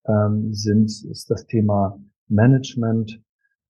ähm, 0.07 0.53
sind, 0.53 0.85
ist 0.85 1.29
das 1.29 1.45
Thema 1.45 1.99
Management 2.29 3.21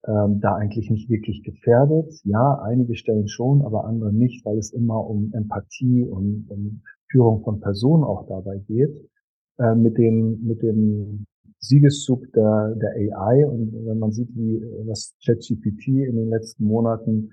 ähm, 0.07 0.39
da 0.39 0.55
eigentlich 0.55 0.89
nicht 0.89 1.09
wirklich 1.09 1.43
gefährdet. 1.43 2.13
Ja, 2.23 2.59
einige 2.61 2.95
Stellen 2.95 3.27
schon, 3.27 3.63
aber 3.63 3.85
andere 3.85 4.13
nicht, 4.13 4.45
weil 4.45 4.57
es 4.57 4.71
immer 4.71 5.05
um 5.07 5.31
Empathie 5.33 6.03
und 6.03 6.45
um 6.49 6.81
Führung 7.09 7.43
von 7.43 7.59
Personen 7.59 8.03
auch 8.03 8.27
dabei 8.27 8.59
geht. 8.59 9.09
Äh, 9.57 9.75
mit 9.75 9.97
dem, 9.97 10.41
mit 10.43 10.61
dem 10.61 11.25
Siegeszug 11.61 12.31
der, 12.33 12.75
der 12.75 12.95
AI 12.95 13.45
und 13.45 13.71
wenn 13.85 13.99
man 13.99 14.11
sieht, 14.11 14.29
wie 14.35 14.61
was 14.87 15.15
ChatGPT 15.23 15.87
in 15.87 16.15
den 16.15 16.29
letzten 16.29 16.65
Monaten 16.65 17.31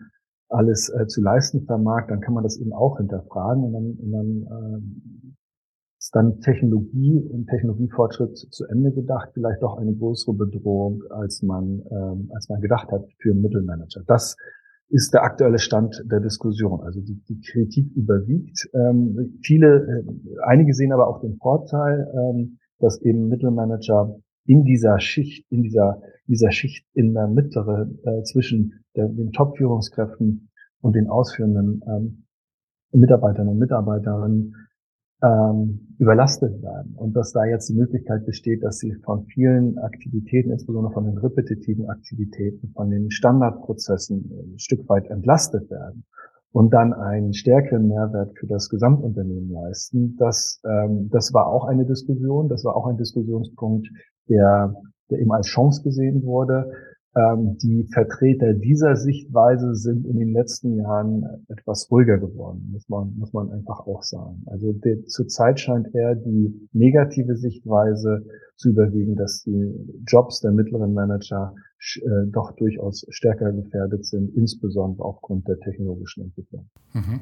alles 0.48 0.90
äh, 0.90 1.06
zu 1.06 1.22
leisten 1.22 1.64
vermag, 1.64 2.06
dann 2.08 2.20
kann 2.20 2.34
man 2.34 2.42
das 2.42 2.58
eben 2.58 2.72
auch 2.72 2.98
hinterfragen 2.98 3.64
und 3.64 3.72
dann, 3.72 3.90
und 3.98 4.12
dann 4.12 4.42
äh, 4.42 5.28
ist 5.98 6.14
dann 6.14 6.40
Technologie 6.40 7.18
und 7.18 7.48
Technologiefortschritt 7.48 8.36
zu 8.36 8.64
Ende 8.66 8.92
gedacht, 8.92 9.30
vielleicht 9.34 9.62
doch 9.62 9.78
eine 9.78 9.94
größere 9.94 10.34
Bedrohung, 10.34 11.02
als 11.10 11.42
man, 11.42 11.82
ähm, 11.90 12.30
als 12.34 12.48
man 12.48 12.60
gedacht 12.60 12.90
hat 12.92 13.04
für 13.18 13.34
Mittelmanager. 13.34 14.02
Das 14.06 14.36
ist 14.90 15.12
der 15.12 15.22
aktuelle 15.22 15.58
Stand 15.58 16.02
der 16.06 16.20
Diskussion. 16.20 16.80
Also 16.82 17.00
die, 17.00 17.20
die 17.28 17.40
Kritik 17.40 17.90
überwiegt. 17.94 18.68
Ähm, 18.74 19.38
viele, 19.42 20.04
äh, 20.06 20.38
einige 20.44 20.72
sehen 20.72 20.92
aber 20.92 21.08
auch 21.08 21.20
den 21.20 21.36
Vorteil, 21.36 22.08
ähm, 22.14 22.58
dass 22.78 23.00
eben 23.02 23.28
Mittelmanager 23.28 24.18
in 24.44 24.64
dieser 24.64 24.98
Schicht, 25.00 25.46
in 25.50 25.62
dieser, 25.62 26.00
dieser 26.26 26.50
Schicht 26.50 26.86
in 26.94 27.14
der 27.14 27.28
Mitte 27.28 27.60
äh, 28.04 28.22
zwischen 28.22 28.84
der, 28.96 29.08
den 29.08 29.32
Top-Führungskräften 29.32 30.50
und 30.80 30.94
den 30.94 31.08
ausführenden 31.08 31.82
ähm, 31.86 32.24
Mitarbeitern 32.92 33.48
und 33.48 33.58
Mitarbeiterinnen 33.58 34.54
ähm, 35.22 35.94
überlastet 35.98 36.62
werden. 36.62 36.94
Und 36.94 37.14
dass 37.14 37.32
da 37.32 37.44
jetzt 37.44 37.68
die 37.68 37.74
Möglichkeit 37.74 38.24
besteht, 38.24 38.62
dass 38.62 38.78
sie 38.78 38.94
von 39.04 39.26
vielen 39.26 39.76
Aktivitäten, 39.78 40.52
insbesondere 40.52 40.92
von 40.92 41.04
den 41.04 41.18
repetitiven 41.18 41.90
Aktivitäten, 41.90 42.72
von 42.74 42.90
den 42.90 43.10
Standardprozessen 43.10 44.30
ein 44.54 44.58
Stück 44.58 44.88
weit 44.88 45.10
entlastet 45.10 45.68
werden 45.70 46.04
und 46.52 46.72
dann 46.72 46.92
einen 46.92 47.34
stärkeren 47.34 47.88
Mehrwert 47.88 48.36
für 48.38 48.46
das 48.46 48.68
Gesamtunternehmen 48.68 49.50
leisten. 49.50 50.16
Das, 50.18 50.60
ähm, 50.64 51.08
das 51.10 51.32
war 51.34 51.46
auch 51.46 51.64
eine 51.64 51.84
Diskussion, 51.84 52.48
das 52.48 52.64
war 52.64 52.76
auch 52.76 52.86
ein 52.86 52.96
Diskussionspunkt, 52.96 53.88
der, 54.28 54.74
der 55.10 55.18
eben 55.18 55.32
als 55.32 55.46
Chance 55.46 55.82
gesehen 55.82 56.22
wurde. 56.24 56.70
Ähm, 57.16 57.56
die 57.62 57.88
Vertreter 57.92 58.52
dieser 58.54 58.96
Sichtweise 58.96 59.74
sind 59.74 60.06
in 60.06 60.18
den 60.18 60.32
letzten 60.32 60.76
Jahren 60.76 61.24
etwas 61.48 61.90
ruhiger 61.90 62.18
geworden, 62.18 62.68
muss 62.72 62.88
man, 62.88 63.14
muss 63.18 63.32
man 63.32 63.50
einfach 63.50 63.86
auch 63.86 64.02
sagen. 64.02 64.42
Also 64.46 64.72
der, 64.72 65.04
zurzeit 65.06 65.58
scheint 65.58 65.94
eher 65.94 66.14
die 66.14 66.68
negative 66.72 67.36
Sichtweise 67.36 68.24
zu 68.56 68.70
überwiegen, 68.70 69.16
dass 69.16 69.42
die 69.42 69.74
Jobs 70.06 70.40
der 70.40 70.52
mittleren 70.52 70.92
Manager 70.92 71.54
äh, 71.96 72.26
doch 72.26 72.52
durchaus 72.56 73.06
stärker 73.10 73.52
gefährdet 73.52 74.04
sind, 74.04 74.34
insbesondere 74.34 75.04
aufgrund 75.04 75.46
der 75.48 75.58
technologischen 75.60 76.24
Entwicklung. 76.24 76.68
Mhm. 76.92 77.20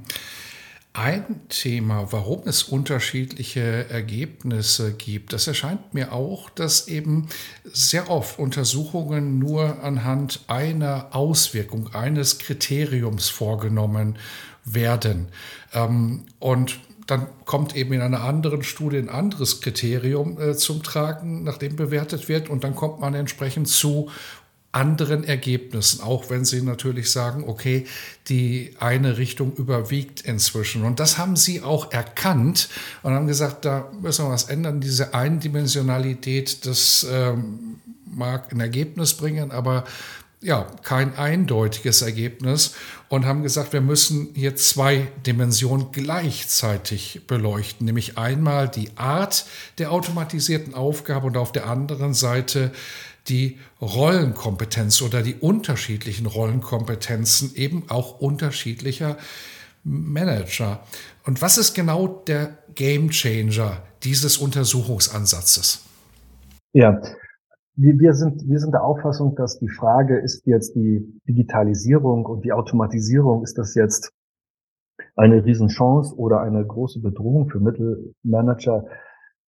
Ein 0.98 1.42
Thema, 1.50 2.10
warum 2.10 2.44
es 2.46 2.62
unterschiedliche 2.62 3.60
Ergebnisse 3.90 4.94
gibt, 4.94 5.34
das 5.34 5.46
erscheint 5.46 5.92
mir 5.92 6.14
auch, 6.14 6.48
dass 6.48 6.88
eben 6.88 7.28
sehr 7.64 8.08
oft 8.08 8.38
Untersuchungen 8.38 9.38
nur 9.38 9.82
anhand 9.82 10.46
einer 10.46 11.14
Auswirkung, 11.14 11.92
eines 11.92 12.38
Kriteriums 12.38 13.28
vorgenommen 13.28 14.16
werden. 14.64 15.28
Ähm, 15.74 16.22
und 16.38 16.80
dann 17.06 17.26
kommt 17.44 17.76
eben 17.76 17.92
in 17.92 18.00
einer 18.00 18.22
anderen 18.22 18.62
Studie 18.62 18.96
ein 18.96 19.10
anderes 19.10 19.60
Kriterium 19.60 20.40
äh, 20.40 20.54
zum 20.54 20.82
Tragen, 20.82 21.44
nachdem 21.44 21.76
bewertet 21.76 22.28
wird. 22.28 22.48
Und 22.48 22.64
dann 22.64 22.74
kommt 22.74 23.00
man 23.00 23.14
entsprechend 23.14 23.68
zu 23.68 24.08
anderen 24.76 25.24
Ergebnissen, 25.24 26.02
auch 26.02 26.28
wenn 26.28 26.44
Sie 26.44 26.60
natürlich 26.60 27.10
sagen, 27.10 27.44
okay, 27.46 27.86
die 28.28 28.74
eine 28.78 29.16
Richtung 29.16 29.54
überwiegt 29.56 30.20
inzwischen. 30.20 30.84
Und 30.84 31.00
das 31.00 31.16
haben 31.16 31.34
Sie 31.34 31.62
auch 31.62 31.92
erkannt 31.92 32.68
und 33.02 33.14
haben 33.14 33.26
gesagt, 33.26 33.64
da 33.64 33.90
müssen 34.02 34.26
wir 34.26 34.32
was 34.32 34.44
ändern. 34.44 34.80
Diese 34.80 35.14
Eindimensionalität, 35.14 36.66
das 36.66 37.06
ähm, 37.10 37.80
mag 38.04 38.52
ein 38.52 38.60
Ergebnis 38.60 39.14
bringen, 39.14 39.50
aber 39.50 39.84
ja, 40.42 40.66
kein 40.82 41.16
eindeutiges 41.16 42.02
Ergebnis 42.02 42.74
und 43.08 43.24
haben 43.24 43.42
gesagt, 43.42 43.72
wir 43.72 43.80
müssen 43.80 44.28
hier 44.34 44.56
zwei 44.56 45.08
Dimensionen 45.26 45.90
gleichzeitig 45.90 47.22
beleuchten, 47.26 47.86
nämlich 47.86 48.18
einmal 48.18 48.68
die 48.68 48.90
Art 48.96 49.46
der 49.78 49.90
automatisierten 49.90 50.74
Aufgabe 50.74 51.28
und 51.28 51.38
auf 51.38 51.52
der 51.52 51.66
anderen 51.66 52.12
Seite 52.12 52.72
die 53.28 53.58
Rollenkompetenz 53.80 55.02
oder 55.02 55.22
die 55.22 55.34
unterschiedlichen 55.34 56.26
Rollenkompetenzen 56.26 57.54
eben 57.54 57.84
auch 57.88 58.20
unterschiedlicher 58.20 59.16
Manager. 59.84 60.80
Und 61.24 61.42
was 61.42 61.58
ist 61.58 61.74
genau 61.74 62.06
der 62.26 62.58
Game 62.74 63.10
Changer 63.10 63.82
dieses 64.02 64.38
Untersuchungsansatzes? 64.38 65.84
Ja, 66.72 67.00
wir 67.76 68.14
sind, 68.14 68.48
wir 68.48 68.58
sind 68.58 68.72
der 68.72 68.84
Auffassung, 68.84 69.36
dass 69.36 69.58
die 69.58 69.68
Frage, 69.68 70.18
ist 70.18 70.46
jetzt 70.46 70.74
die 70.74 71.20
Digitalisierung 71.28 72.24
und 72.24 72.44
die 72.44 72.52
Automatisierung, 72.52 73.42
ist 73.42 73.58
das 73.58 73.74
jetzt 73.74 74.12
eine 75.14 75.44
Riesenchance 75.44 76.14
oder 76.16 76.40
eine 76.40 76.64
große 76.64 77.00
Bedrohung 77.00 77.48
für 77.48 77.60
Mittelmanager, 77.60 78.86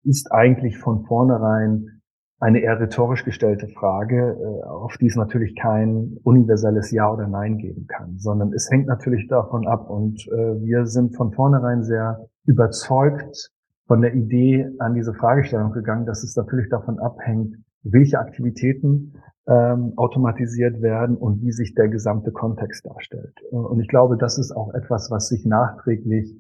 ist 0.05 0.31
eigentlich 0.31 0.79
von 0.79 1.05
vornherein 1.07 1.98
eine 2.41 2.61
eher 2.61 2.79
rhetorisch 2.79 3.25
gestellte 3.25 3.69
Frage, 3.69 4.37
äh, 4.41 4.67
auf 4.67 4.97
die 4.99 5.07
es 5.07 5.17
natürlich 5.17 5.57
kein 5.57 6.19
universelles 6.23 6.91
Ja 6.93 7.13
oder 7.13 7.27
Nein 7.27 7.59
geben 7.59 7.87
kann, 7.89 8.19
sondern 8.19 8.53
es 8.53 8.71
hängt 8.71 8.87
natürlich 8.87 9.27
davon 9.29 9.67
ab 9.67 9.91
und 9.91 10.27
äh, 10.29 10.61
wir 10.61 10.87
sind 10.87 11.17
von 11.17 11.33
vornherein 11.33 11.83
sehr 11.83 12.29
überzeugt 12.45 13.51
von 13.87 14.03
der 14.03 14.15
Idee 14.15 14.69
an 14.79 14.95
diese 14.95 15.15
Fragestellung 15.15 15.73
gegangen, 15.73 16.07
dass 16.07 16.23
es 16.23 16.37
natürlich 16.37 16.69
davon 16.69 16.99
abhängt, 16.99 17.57
welche 17.83 18.19
Aktivitäten 18.19 19.15
ähm, 19.49 19.95
automatisiert 19.97 20.83
werden 20.83 21.17
und 21.17 21.41
wie 21.41 21.53
sich 21.53 21.75
der 21.75 21.89
gesamte 21.89 22.31
Kontext 22.31 22.85
darstellt. 22.87 23.35
Und 23.51 23.81
ich 23.81 23.89
glaube, 23.89 24.17
das 24.19 24.39
ist 24.39 24.53
auch 24.53 24.75
etwas, 24.75 25.11
was 25.11 25.29
sich 25.29 25.47
nachträglich 25.47 26.37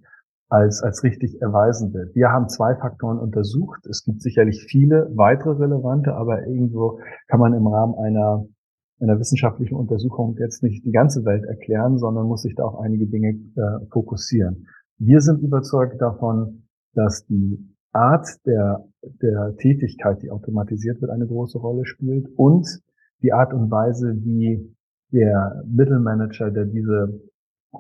als, 0.49 0.83
als 0.83 1.05
richtig 1.05 1.41
erweisen 1.43 1.93
wird. 1.93 2.15
Wir 2.15 2.31
haben 2.31 2.49
zwei 2.49 2.75
Faktoren 2.75 3.19
untersucht. 3.19 3.87
Es 3.87 4.05
gibt 4.05 4.23
sicherlich 4.23 4.65
viele 4.69 5.11
weitere 5.15 5.53
relevante, 5.53 6.15
aber 6.15 6.47
irgendwo 6.47 7.01
kann 7.29 7.41
man 7.41 7.53
im 7.53 7.67
Rahmen 7.67 7.95
einer, 7.97 8.47
einer 9.01 9.19
wissenschaftlichen 9.19 9.75
Untersuchung 9.75 10.37
jetzt 10.39 10.63
nicht 10.63 10.85
die 10.85 10.93
ganze 10.93 11.25
Welt 11.25 11.45
erklären, 11.45 11.99
sondern 11.99 12.27
muss 12.27 12.43
sich 12.43 12.55
da 12.55 12.65
auf 12.65 12.79
einige 12.81 13.07
Dinge 13.07 13.31
äh, 13.57 13.87
fokussieren. 13.91 14.67
Wir 14.99 15.21
sind 15.21 15.43
überzeugt 15.43 16.01
davon, 16.01 16.65
dass 16.95 17.27
die 17.27 17.59
Art 17.93 18.27
der, 18.47 18.85
der 19.23 19.55
Tätigkeit, 19.57 20.23
die 20.23 20.31
automatisiert 20.31 21.01
wird, 21.01 21.11
eine 21.11 21.27
große 21.27 21.59
Rolle 21.59 21.85
spielt 21.85 22.27
und 22.37 22.67
die 23.23 23.33
Art 23.33 23.53
und 23.53 23.71
Weise, 23.71 24.17
wie 24.25 24.75
der 25.13 25.63
Mittelmanager, 25.67 26.51
der 26.51 26.67
diese 26.67 27.21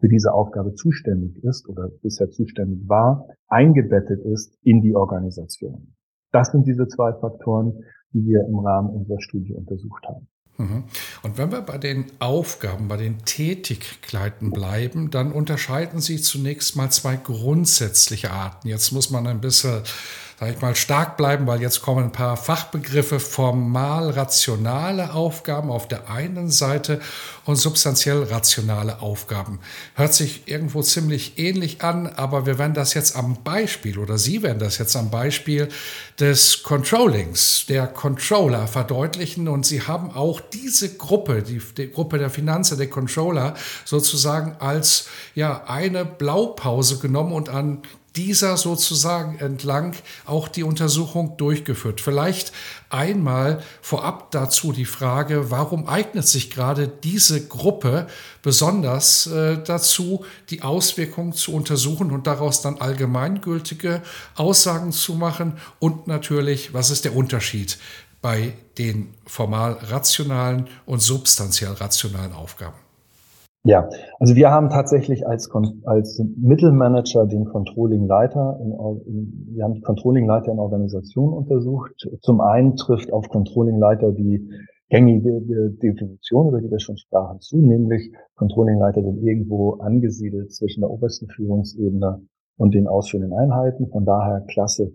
für 0.00 0.08
diese 0.08 0.32
Aufgabe 0.32 0.74
zuständig 0.74 1.42
ist 1.44 1.68
oder 1.68 1.88
bisher 2.02 2.30
zuständig 2.30 2.88
war, 2.88 3.26
eingebettet 3.48 4.20
ist 4.24 4.56
in 4.62 4.80
die 4.80 4.94
Organisation. 4.94 5.94
Das 6.32 6.52
sind 6.52 6.66
diese 6.66 6.86
zwei 6.88 7.12
Faktoren, 7.14 7.84
die 8.12 8.24
wir 8.26 8.44
im 8.46 8.58
Rahmen 8.58 8.90
unserer 8.90 9.20
Studie 9.20 9.54
untersucht 9.54 10.04
haben. 10.06 10.28
Mhm. 10.58 10.84
Und 11.22 11.38
wenn 11.38 11.52
wir 11.52 11.62
bei 11.62 11.78
den 11.78 12.06
Aufgaben, 12.18 12.88
bei 12.88 12.96
den 12.96 13.18
Tätigkeiten 13.24 14.50
bleiben, 14.50 15.10
dann 15.10 15.32
unterscheiden 15.32 16.00
Sie 16.00 16.16
zunächst 16.16 16.76
mal 16.76 16.90
zwei 16.90 17.16
grundsätzliche 17.16 18.32
Arten. 18.32 18.68
Jetzt 18.68 18.92
muss 18.92 19.10
man 19.10 19.26
ein 19.26 19.40
bisschen 19.40 19.82
sag 20.38 20.50
ich 20.50 20.60
mal, 20.60 20.76
stark 20.76 21.16
bleiben, 21.16 21.48
weil 21.48 21.60
jetzt 21.60 21.82
kommen 21.82 22.04
ein 22.04 22.12
paar 22.12 22.36
Fachbegriffe, 22.36 23.18
formal 23.18 24.10
rationale 24.10 25.12
Aufgaben 25.12 25.70
auf 25.70 25.88
der 25.88 26.08
einen 26.10 26.48
Seite 26.50 27.00
und 27.44 27.56
substanziell 27.56 28.22
rationale 28.22 29.02
Aufgaben. 29.02 29.58
Hört 29.94 30.14
sich 30.14 30.46
irgendwo 30.46 30.82
ziemlich 30.82 31.38
ähnlich 31.38 31.82
an, 31.82 32.06
aber 32.06 32.46
wir 32.46 32.58
werden 32.58 32.74
das 32.74 32.94
jetzt 32.94 33.16
am 33.16 33.42
Beispiel 33.42 33.98
oder 33.98 34.16
Sie 34.16 34.42
werden 34.44 34.60
das 34.60 34.78
jetzt 34.78 34.94
am 34.94 35.10
Beispiel 35.10 35.68
des 36.20 36.62
Controllings, 36.62 37.64
der 37.68 37.88
Controller 37.88 38.68
verdeutlichen 38.68 39.48
und 39.48 39.66
Sie 39.66 39.82
haben 39.82 40.12
auch 40.12 40.40
diese 40.40 40.96
Gruppe, 40.96 41.42
die, 41.42 41.60
die 41.76 41.90
Gruppe 41.90 42.18
der 42.18 42.30
Finanzen, 42.30 42.78
der 42.78 42.88
Controller 42.88 43.54
sozusagen 43.84 44.56
als 44.60 45.08
ja 45.34 45.64
eine 45.66 46.04
Blaupause 46.04 46.98
genommen 46.98 47.32
und 47.32 47.48
an 47.48 47.82
dieser 48.16 48.56
sozusagen 48.56 49.38
entlang 49.38 49.94
auch 50.26 50.48
die 50.48 50.64
Untersuchung 50.64 51.36
durchgeführt. 51.36 52.00
Vielleicht 52.00 52.52
einmal 52.90 53.62
vorab 53.80 54.30
dazu 54.30 54.72
die 54.72 54.84
Frage, 54.84 55.50
warum 55.50 55.86
eignet 55.86 56.26
sich 56.26 56.50
gerade 56.50 56.88
diese 56.88 57.46
Gruppe 57.46 58.06
besonders 58.42 59.26
äh, 59.26 59.62
dazu, 59.62 60.24
die 60.50 60.62
Auswirkungen 60.62 61.32
zu 61.32 61.52
untersuchen 61.52 62.10
und 62.10 62.26
daraus 62.26 62.62
dann 62.62 62.80
allgemeingültige 62.80 64.02
Aussagen 64.34 64.92
zu 64.92 65.14
machen 65.14 65.58
und 65.78 66.06
natürlich, 66.06 66.74
was 66.74 66.90
ist 66.90 67.04
der 67.04 67.14
Unterschied 67.14 67.78
bei 68.20 68.54
den 68.78 69.14
formal 69.26 69.74
rationalen 69.74 70.68
und 70.86 71.00
substanziell 71.00 71.72
rationalen 71.72 72.32
Aufgaben? 72.32 72.87
Ja, 73.68 73.86
also 74.18 74.34
wir 74.34 74.50
haben 74.50 74.70
tatsächlich 74.70 75.28
als, 75.28 75.50
als 75.84 76.24
Mittelmanager 76.38 77.26
den 77.26 77.44
Controlling-Leiter, 77.44 78.58
in, 78.62 79.52
wir 79.54 79.62
haben 79.62 79.82
Controlling-Leiter 79.82 80.50
in 80.50 80.58
Organisationen 80.58 81.34
untersucht. 81.34 81.92
Zum 82.22 82.40
einen 82.40 82.76
trifft 82.76 83.12
auf 83.12 83.28
Controlling-Leiter 83.28 84.12
die 84.12 84.48
gängige 84.88 85.42
Definition, 85.82 86.48
über 86.48 86.62
die 86.62 86.70
wir 86.70 86.80
schon 86.80 86.96
sprachen, 86.96 87.40
zu, 87.40 87.58
nämlich 87.58 88.10
Controlling-Leiter 88.36 89.02
sind 89.02 89.22
irgendwo 89.22 89.74
angesiedelt 89.74 90.50
zwischen 90.54 90.80
der 90.80 90.90
obersten 90.90 91.28
Führungsebene 91.28 92.22
und 92.56 92.74
den 92.74 92.88
ausführenden 92.88 93.38
Einheiten. 93.38 93.90
Von 93.90 94.06
daher 94.06 94.46
klasse 94.48 94.94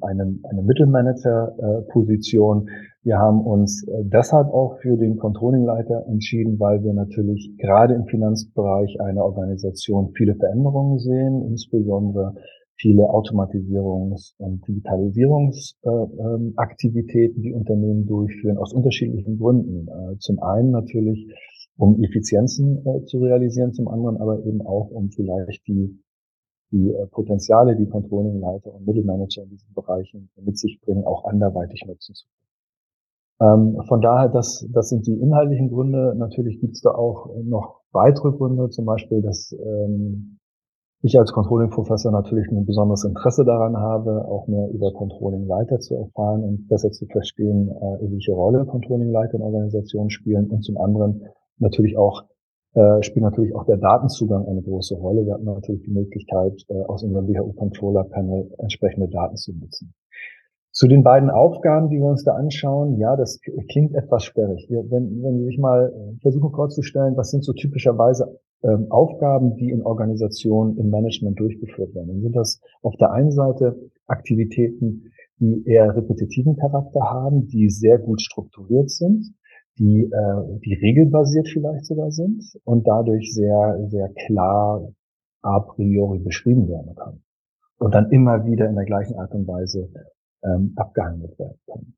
eine, 0.00 0.38
eine 0.42 0.62
Mittelmanager-Position. 0.62 2.70
Wir 3.02 3.18
haben 3.18 3.42
uns 3.42 3.86
äh, 3.86 4.02
deshalb 4.04 4.48
auch 4.48 4.78
für 4.80 4.96
den 4.96 5.18
Controlling-Leiter 5.18 6.06
entschieden, 6.08 6.58
weil 6.58 6.82
wir 6.82 6.94
natürlich 6.94 7.54
gerade 7.58 7.92
im 7.94 8.06
Finanzbereich 8.06 8.98
einer 9.00 9.24
Organisation 9.24 10.12
viele 10.16 10.34
Veränderungen 10.36 10.98
sehen, 10.98 11.42
insbesondere 11.42 12.34
viele 12.76 13.10
Automatisierungs- 13.10 14.34
und 14.38 14.66
Digitalisierungsaktivitäten, 14.66 17.42
die 17.42 17.52
Unternehmen 17.52 18.06
durchführen, 18.06 18.56
aus 18.56 18.72
unterschiedlichen 18.72 19.38
Gründen. 19.38 19.86
Äh, 19.88 20.16
zum 20.18 20.42
einen 20.42 20.70
natürlich, 20.70 21.28
um 21.76 22.02
Effizienzen 22.02 22.86
äh, 22.86 23.04
zu 23.04 23.18
realisieren, 23.18 23.74
zum 23.74 23.88
anderen 23.88 24.16
aber 24.16 24.42
eben 24.44 24.62
auch, 24.62 24.88
um 24.90 25.10
vielleicht 25.10 25.68
die 25.68 25.98
die 26.74 26.92
Potenziale, 27.12 27.76
die 27.76 27.86
Controlling-Leiter 27.86 28.74
und 28.74 28.86
Mittelmanager 28.86 29.44
in 29.44 29.50
diesen 29.50 29.72
Bereichen 29.74 30.28
mit 30.36 30.58
sich 30.58 30.80
bringen, 30.80 31.04
auch 31.04 31.24
anderweitig 31.24 31.84
nutzen 31.86 32.14
zu 32.14 32.26
können. 32.26 32.44
Ähm, 33.40 33.82
von 33.88 34.00
daher, 34.00 34.28
das, 34.28 34.66
das 34.72 34.88
sind 34.88 35.06
die 35.06 35.20
inhaltlichen 35.20 35.70
Gründe. 35.70 36.14
Natürlich 36.16 36.60
gibt 36.60 36.74
es 36.74 36.82
da 36.82 36.90
auch 36.90 37.30
noch 37.42 37.80
weitere 37.92 38.32
Gründe, 38.32 38.70
zum 38.70 38.84
Beispiel, 38.86 39.22
dass 39.22 39.52
ähm, 39.52 40.38
ich 41.02 41.18
als 41.18 41.32
Controlling-Professor 41.32 42.10
natürlich 42.10 42.50
ein 42.50 42.64
besonderes 42.64 43.04
Interesse 43.04 43.44
daran 43.44 43.76
habe, 43.76 44.24
auch 44.26 44.46
mehr 44.46 44.68
über 44.70 44.92
Controlling-Leiter 44.92 45.78
zu 45.78 45.96
erfahren 45.96 46.42
und 46.42 46.68
besser 46.68 46.90
zu 46.90 47.06
verstehen, 47.06 47.68
äh, 47.68 48.10
welche 48.10 48.32
Rolle 48.32 48.64
Controlling-Leiter 48.64 49.34
in 49.34 49.42
Organisationen 49.42 50.10
spielen 50.10 50.50
und 50.50 50.62
zum 50.62 50.78
anderen 50.78 51.22
natürlich 51.58 51.96
auch 51.96 52.24
äh, 52.74 53.02
spielt 53.02 53.24
natürlich 53.24 53.54
auch 53.54 53.64
der 53.64 53.76
Datenzugang 53.76 54.46
eine 54.46 54.62
große 54.62 54.94
Rolle. 54.94 55.24
Wir 55.24 55.34
hatten 55.34 55.44
natürlich 55.44 55.82
die 55.82 55.92
Möglichkeit, 55.92 56.64
äh, 56.68 56.82
aus 56.82 57.02
unserem 57.02 57.28
WHO-Controller-Panel 57.28 58.52
entsprechende 58.58 59.08
Daten 59.08 59.36
zu 59.36 59.52
nutzen. 59.52 59.94
Zu 60.72 60.88
den 60.88 61.04
beiden 61.04 61.30
Aufgaben, 61.30 61.88
die 61.88 61.98
wir 61.98 62.06
uns 62.06 62.24
da 62.24 62.32
anschauen, 62.32 62.98
ja, 62.98 63.14
das 63.14 63.40
klingt 63.70 63.94
etwas 63.94 64.24
sperrig. 64.24 64.66
Wenn, 64.68 65.22
wenn 65.22 65.38
Sie 65.38 65.44
sich 65.44 65.58
mal 65.58 65.92
äh, 65.94 66.20
versuchen 66.20 66.50
vorzustellen, 66.50 67.16
was 67.16 67.30
sind 67.30 67.44
so 67.44 67.52
typischerweise 67.52 68.40
ähm, 68.64 68.90
Aufgaben, 68.90 69.54
die 69.54 69.70
in 69.70 69.82
Organisationen 69.82 70.76
im 70.76 70.90
Management 70.90 71.38
durchgeführt 71.38 71.94
werden, 71.94 72.08
dann 72.08 72.22
sind 72.22 72.34
das 72.34 72.60
auf 72.82 72.96
der 72.96 73.12
einen 73.12 73.30
Seite 73.30 73.78
Aktivitäten, 74.08 75.12
die 75.38 75.64
eher 75.64 75.94
repetitiven 75.94 76.56
Charakter 76.56 77.02
haben, 77.02 77.46
die 77.46 77.68
sehr 77.68 77.98
gut 77.98 78.20
strukturiert 78.20 78.90
sind, 78.90 79.32
die, 79.78 80.02
äh, 80.02 80.58
die 80.64 80.74
regelbasiert 80.74 81.48
vielleicht 81.48 81.86
sogar 81.86 82.10
sind 82.10 82.42
und 82.64 82.86
dadurch 82.86 83.32
sehr, 83.34 83.78
sehr 83.88 84.08
klar 84.26 84.92
a 85.42 85.60
priori 85.60 86.18
beschrieben 86.20 86.68
werden 86.68 86.94
kann. 86.94 87.22
Und 87.78 87.94
dann 87.94 88.10
immer 88.10 88.46
wieder 88.46 88.68
in 88.68 88.76
der 88.76 88.84
gleichen 88.84 89.18
Art 89.18 89.32
und 89.32 89.46
Weise 89.46 89.90
ähm, 90.42 90.72
abgehandelt 90.76 91.38
werden 91.38 91.58
können. 91.66 91.96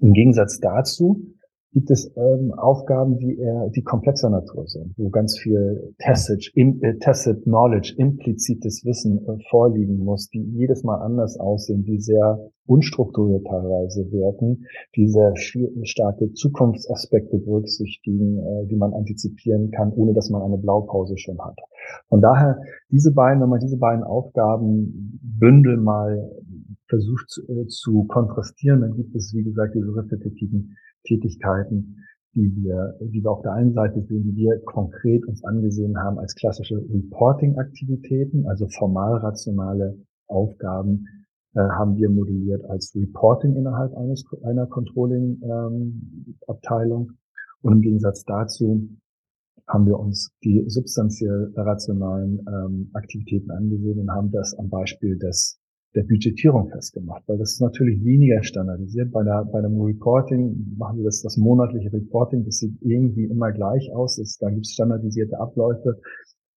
Im 0.00 0.12
Gegensatz 0.12 0.58
dazu 0.60 1.34
gibt 1.74 1.90
es 1.90 2.10
ähm, 2.16 2.52
Aufgaben, 2.56 3.18
die 3.18 3.36
eher 3.36 3.68
die 3.70 3.82
komplexer 3.82 4.30
Natur 4.30 4.66
sind, 4.68 4.94
wo 4.96 5.10
ganz 5.10 5.36
viel 5.36 5.92
tacit, 5.98 6.52
im, 6.54 6.80
äh, 6.82 6.96
tacit 6.98 7.42
Knowledge, 7.42 7.94
implizites 7.98 8.84
Wissen 8.84 9.18
äh, 9.26 9.42
vorliegen 9.50 9.98
muss, 9.98 10.30
die 10.30 10.40
jedes 10.40 10.84
Mal 10.84 10.98
anders 10.98 11.36
aussehen, 11.38 11.84
die 11.84 12.00
sehr 12.00 12.38
unstrukturiert 12.66 13.44
teilweise 13.46 14.10
wirken, 14.12 14.66
die 14.94 15.08
sehr 15.08 15.34
starke 15.36 16.32
Zukunftsaspekte 16.32 17.38
berücksichtigen, 17.38 18.38
äh, 18.38 18.66
die 18.66 18.76
man 18.76 18.94
antizipieren 18.94 19.72
kann, 19.72 19.92
ohne 19.92 20.14
dass 20.14 20.30
man 20.30 20.42
eine 20.42 20.58
Blaupause 20.58 21.18
schon 21.18 21.40
hat. 21.40 21.58
Von 22.08 22.20
daher, 22.20 22.60
diese 22.90 23.12
beiden, 23.12 23.42
wenn 23.42 23.48
man 23.48 23.60
diese 23.60 23.78
beiden 23.78 24.04
Aufgaben 24.04 25.20
bündel 25.20 25.76
mal 25.76 26.30
versucht 26.88 27.42
äh, 27.48 27.66
zu 27.66 28.04
kontrastieren, 28.04 28.80
dann 28.80 28.94
gibt 28.94 29.14
es, 29.16 29.34
wie 29.34 29.42
gesagt, 29.42 29.74
diese 29.74 29.94
repetitiven 29.96 30.76
Tätigkeiten, 31.04 32.04
die 32.34 32.54
wir, 32.56 32.96
die 33.00 33.22
wir 33.22 33.30
auf 33.30 33.42
der 33.42 33.52
einen 33.52 33.72
Seite 33.72 34.02
sehen, 34.02 34.24
die 34.24 34.34
wir 34.36 34.58
konkret 34.64 35.24
uns 35.26 35.44
angesehen 35.44 35.96
haben 35.98 36.18
als 36.18 36.34
klassische 36.34 36.76
Reporting-Aktivitäten, 36.76 38.48
also 38.48 38.66
formal 38.68 39.18
rationale 39.18 39.96
Aufgaben, 40.26 41.06
äh, 41.54 41.60
haben 41.60 41.96
wir 41.96 42.10
modelliert 42.10 42.64
als 42.64 42.92
Reporting 42.96 43.54
innerhalb 43.54 43.96
eines, 43.96 44.24
einer 44.42 44.66
Controlling-Abteilung. 44.66 47.08
Ähm, 47.08 47.16
und 47.62 47.74
im 47.74 47.80
Gegensatz 47.80 48.24
dazu 48.24 48.88
haben 49.68 49.86
wir 49.86 49.98
uns 49.98 50.32
die 50.42 50.64
substanziell 50.68 51.52
rationalen 51.56 52.44
ähm, 52.46 52.90
Aktivitäten 52.92 53.50
angesehen 53.50 53.98
und 54.00 54.10
haben 54.10 54.30
das 54.30 54.52
am 54.58 54.68
Beispiel 54.68 55.18
des 55.18 55.58
der 55.94 56.02
Budgetierung 56.02 56.68
festgemacht, 56.68 57.22
weil 57.26 57.38
das 57.38 57.52
ist 57.52 57.60
natürlich 57.60 58.04
weniger 58.04 58.42
standardisiert. 58.42 59.12
Bei, 59.12 59.22
der, 59.22 59.44
bei 59.44 59.60
dem 59.60 59.80
Reporting 59.80 60.74
machen 60.76 60.98
wir 60.98 61.04
das, 61.04 61.22
das 61.22 61.36
monatliche 61.36 61.92
Reporting, 61.92 62.44
das 62.44 62.58
sieht 62.58 62.76
irgendwie 62.80 63.24
immer 63.24 63.52
gleich 63.52 63.92
aus. 63.92 64.18
Es, 64.18 64.38
da 64.38 64.50
gibt 64.50 64.66
es 64.66 64.72
standardisierte 64.72 65.38
Abläufe. 65.38 66.00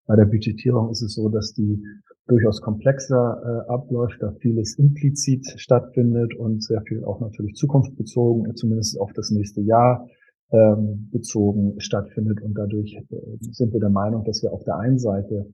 Bei 0.08 0.15
der 0.15 0.26
Budgetierung 0.26 0.89
ist 0.89 1.02
es 1.02 1.13
so, 1.13 1.30
dass 1.30 1.54
die 1.54 1.84
durchaus 2.28 2.62
komplexer 2.62 3.65
äh, 3.67 3.71
abläuft, 3.71 4.21
da 4.21 4.32
vieles 4.39 4.78
implizit 4.78 5.45
stattfindet 5.58 6.34
und 6.36 6.63
sehr 6.63 6.82
viel 6.82 7.04
auch 7.06 7.19
natürlich 7.19 7.56
zukunftsbezogen, 7.56 8.56
zumindest 8.56 9.00
auf 9.00 9.13
das 9.13 9.32
nächste 9.32 9.62
Jahr 9.62 10.08
ähm, 10.52 11.10
bezogen 11.12 11.80
stattfindet. 11.80 12.41
Und 12.41 12.58
dadurch 12.58 12.95
äh, 12.95 13.15
sind 13.39 13.73
wir 13.73 13.80
der 13.80 13.89
Meinung, 13.89 14.23
dass 14.23 14.41
wir 14.41 14.52
auf 14.52 14.63
der 14.63 14.78
einen 14.78 14.97
Seite 14.97 15.52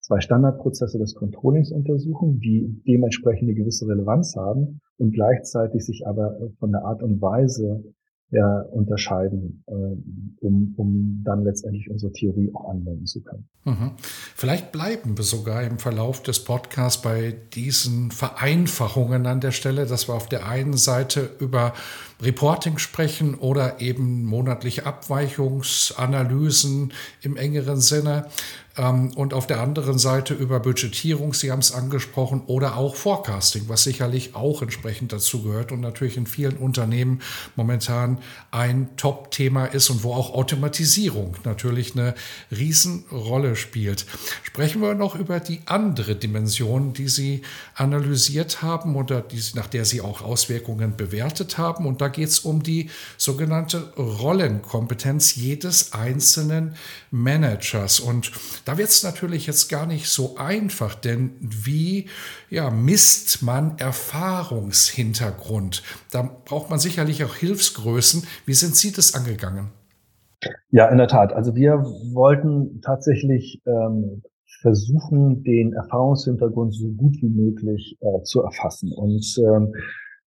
zwei 0.00 0.20
Standardprozesse 0.20 0.98
des 0.98 1.14
Controllings 1.14 1.70
untersuchen, 1.70 2.40
die 2.40 2.82
dementsprechend 2.86 3.48
eine 3.48 3.54
gewisse 3.54 3.86
Relevanz 3.86 4.34
haben 4.36 4.80
und 4.98 5.12
gleichzeitig 5.12 5.84
sich 5.84 6.06
aber 6.06 6.36
von 6.58 6.72
der 6.72 6.84
Art 6.84 7.02
und 7.02 7.20
Weise 7.20 7.82
ja, 8.32 8.60
unterscheiden, 8.70 9.64
äh, 9.66 9.72
um, 10.40 10.74
um 10.76 11.22
dann 11.24 11.42
letztendlich 11.42 11.90
unsere 11.90 12.12
Theorie 12.12 12.50
auch 12.54 12.70
anwenden 12.70 13.06
zu 13.06 13.22
können. 13.22 13.48
Mhm. 13.64 13.92
Vielleicht 13.98 14.70
bleiben 14.70 15.16
wir 15.16 15.24
sogar 15.24 15.64
im 15.64 15.78
Verlauf 15.78 16.22
des 16.22 16.44
Podcasts 16.44 17.02
bei 17.02 17.34
diesen 17.54 18.12
Vereinfachungen 18.12 19.26
an 19.26 19.40
der 19.40 19.50
Stelle, 19.50 19.84
dass 19.86 20.08
wir 20.08 20.14
auf 20.14 20.28
der 20.28 20.46
einen 20.46 20.74
Seite 20.74 21.28
über 21.40 21.72
Reporting 22.22 22.78
sprechen 22.78 23.34
oder 23.34 23.80
eben 23.80 24.24
monatliche 24.24 24.86
Abweichungsanalysen 24.86 26.92
im 27.22 27.36
engeren 27.36 27.80
Sinne. 27.80 28.28
Ähm, 28.80 29.10
und 29.14 29.34
auf 29.34 29.46
der 29.46 29.60
anderen 29.60 29.98
Seite 29.98 30.34
über 30.34 30.60
Budgetierung, 30.60 31.34
Sie 31.34 31.50
haben 31.50 31.58
es 31.58 31.72
angesprochen, 31.72 32.42
oder 32.46 32.76
auch 32.76 32.94
Forecasting, 32.94 33.64
was 33.66 33.82
sicherlich 33.82 34.34
auch 34.34 34.62
entsprechend 34.62 35.12
dazu 35.12 35.42
gehört 35.42 35.72
und 35.72 35.80
natürlich 35.80 36.16
in 36.16 36.26
vielen 36.26 36.56
Unternehmen 36.56 37.20
momentan 37.56 38.18
ein 38.50 38.88
Top-Thema 38.96 39.66
ist 39.66 39.90
und 39.90 40.04
wo 40.04 40.14
auch 40.14 40.34
Automatisierung 40.34 41.36
natürlich 41.44 41.96
eine 41.96 42.14
Riesenrolle 42.50 43.56
spielt. 43.56 44.06
Sprechen 44.42 44.80
wir 44.80 44.94
noch 44.94 45.14
über 45.14 45.40
die 45.40 45.60
andere 45.66 46.14
Dimension, 46.14 46.92
die 46.92 47.08
Sie 47.08 47.42
analysiert 47.74 48.62
haben 48.62 48.96
oder 48.96 49.20
die, 49.20 49.42
nach 49.54 49.66
der 49.66 49.84
Sie 49.84 50.00
auch 50.00 50.22
Auswirkungen 50.22 50.96
bewertet 50.96 51.58
haben. 51.58 51.86
Und 51.86 52.00
da 52.00 52.08
geht 52.10 52.28
es 52.28 52.40
um 52.40 52.62
die 52.62 52.90
sogenannte 53.16 53.94
Rollenkompetenz 53.94 55.36
jedes 55.36 55.92
einzelnen 55.92 56.74
Managers. 57.10 58.00
Und 58.00 58.32
da 58.64 58.78
wird 58.78 58.90
es 58.90 59.02
natürlich 59.02 59.46
jetzt 59.46 59.68
gar 59.68 59.86
nicht 59.86 60.08
so 60.08 60.36
einfach, 60.36 60.94
denn 60.94 61.32
wie 61.40 62.08
ja, 62.50 62.70
misst 62.70 63.42
man 63.42 63.76
Erfahrungshintergrund? 63.78 65.82
Da 66.10 66.28
braucht 66.44 66.70
man 66.70 66.78
sicherlich 66.78 67.24
auch 67.24 67.34
Hilfsgrößen. 67.34 68.22
Wie 68.46 68.54
sind 68.54 68.76
Sie 68.76 68.92
das 68.92 69.14
angegangen? 69.14 69.68
Ja, 70.70 70.88
in 70.88 70.98
der 70.98 71.08
Tat. 71.08 71.32
Also 71.32 71.54
wir 71.54 71.84
wollten 72.12 72.80
tatsächlich 72.80 73.60
ähm, 73.66 74.22
versuchen, 74.60 75.42
den 75.42 75.72
Erfahrungshintergrund 75.72 76.74
so 76.74 76.88
gut 76.88 77.16
wie 77.20 77.28
möglich 77.28 77.96
äh, 78.00 78.22
zu 78.22 78.42
erfassen. 78.42 78.92
Und 78.92 79.24
ähm, 79.38 79.72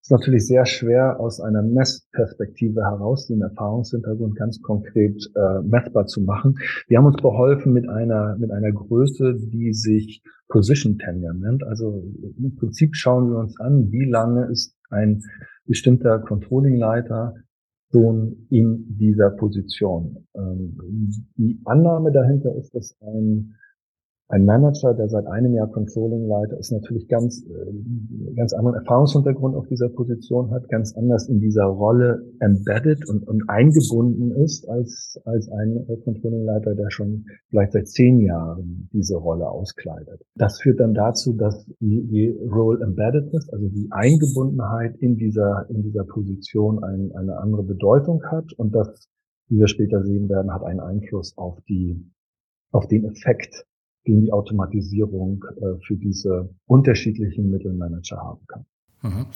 ist 0.04 0.10
natürlich 0.10 0.46
sehr 0.46 0.66
schwer, 0.66 1.18
aus 1.18 1.40
einer 1.40 1.62
Messperspektive 1.62 2.82
heraus 2.82 3.26
den 3.26 3.40
Erfahrungshintergrund 3.40 4.36
ganz 4.36 4.60
konkret 4.60 5.30
äh, 5.34 5.62
messbar 5.62 6.04
zu 6.04 6.20
machen. 6.20 6.56
Wir 6.88 6.98
haben 6.98 7.06
uns 7.06 7.16
beholfen 7.16 7.72
mit 7.72 7.88
einer, 7.88 8.36
mit 8.36 8.50
einer 8.50 8.70
Größe, 8.70 9.34
die 9.34 9.72
sich 9.72 10.22
Position 10.48 10.98
Tenure 10.98 11.34
nennt. 11.34 11.64
Also 11.64 12.04
im 12.36 12.54
Prinzip 12.54 12.94
schauen 12.94 13.30
wir 13.30 13.38
uns 13.38 13.58
an, 13.58 13.90
wie 13.92 14.04
lange 14.04 14.44
ist 14.50 14.76
ein 14.90 15.22
bestimmter 15.64 16.18
Controlling-Leiter 16.18 17.36
schon 17.90 18.46
in 18.50 18.84
dieser 18.98 19.30
Position. 19.30 20.26
Ähm, 20.34 20.76
die 21.38 21.62
Annahme 21.64 22.12
dahinter 22.12 22.54
ist, 22.56 22.74
dass 22.74 22.94
ein 23.00 23.54
ein 24.28 24.46
Manager, 24.46 24.94
der 24.94 25.08
seit 25.08 25.26
einem 25.26 25.52
Jahr 25.52 25.70
Controlling 25.70 26.26
leitet, 26.26 26.58
ist 26.58 26.72
natürlich 26.72 27.08
ganz, 27.08 27.44
äh, 27.46 28.34
ganz 28.34 28.54
anderen 28.54 28.78
Erfahrungshintergrund 28.78 29.54
auf 29.54 29.66
dieser 29.66 29.90
Position 29.90 30.50
hat, 30.50 30.68
ganz 30.70 30.96
anders 30.96 31.28
in 31.28 31.40
dieser 31.40 31.64
Rolle 31.64 32.24
embedded 32.40 33.06
und, 33.08 33.28
und 33.28 33.48
eingebunden 33.50 34.32
ist 34.32 34.66
als, 34.66 35.20
als 35.26 35.50
ein 35.50 35.86
Controlling-Leiter, 36.04 36.74
der 36.74 36.90
schon 36.90 37.26
vielleicht 37.50 37.72
seit 37.72 37.88
zehn 37.88 38.20
Jahren 38.20 38.88
diese 38.92 39.16
Rolle 39.16 39.46
auskleidet. 39.46 40.22
Das 40.36 40.58
führt 40.58 40.80
dann 40.80 40.94
dazu, 40.94 41.34
dass 41.34 41.66
die, 41.80 42.06
die 42.06 42.30
Role 42.30 42.78
ist, 43.32 43.52
also 43.52 43.68
die 43.68 43.88
Eingebundenheit 43.90 44.96
in 44.96 45.16
dieser, 45.16 45.66
in 45.68 45.82
dieser 45.82 46.04
Position 46.04 46.82
ein, 46.82 47.12
eine 47.14 47.36
andere 47.36 47.62
Bedeutung 47.62 48.22
hat 48.24 48.54
und 48.54 48.74
das, 48.74 49.06
wie 49.48 49.58
wir 49.58 49.68
später 49.68 50.02
sehen 50.02 50.30
werden, 50.30 50.52
hat 50.54 50.64
einen 50.64 50.80
Einfluss 50.80 51.36
auf 51.36 51.60
die, 51.68 52.10
auf 52.72 52.88
den 52.88 53.04
Effekt 53.04 53.66
den 54.06 54.22
die 54.22 54.32
Automatisierung 54.32 55.44
äh, 55.56 55.84
für 55.86 55.96
diese 55.96 56.54
unterschiedlichen 56.66 57.50
Mittelmanager 57.50 58.18
haben 58.18 58.46
kann. 58.46 58.66
Mhm. 59.04 59.26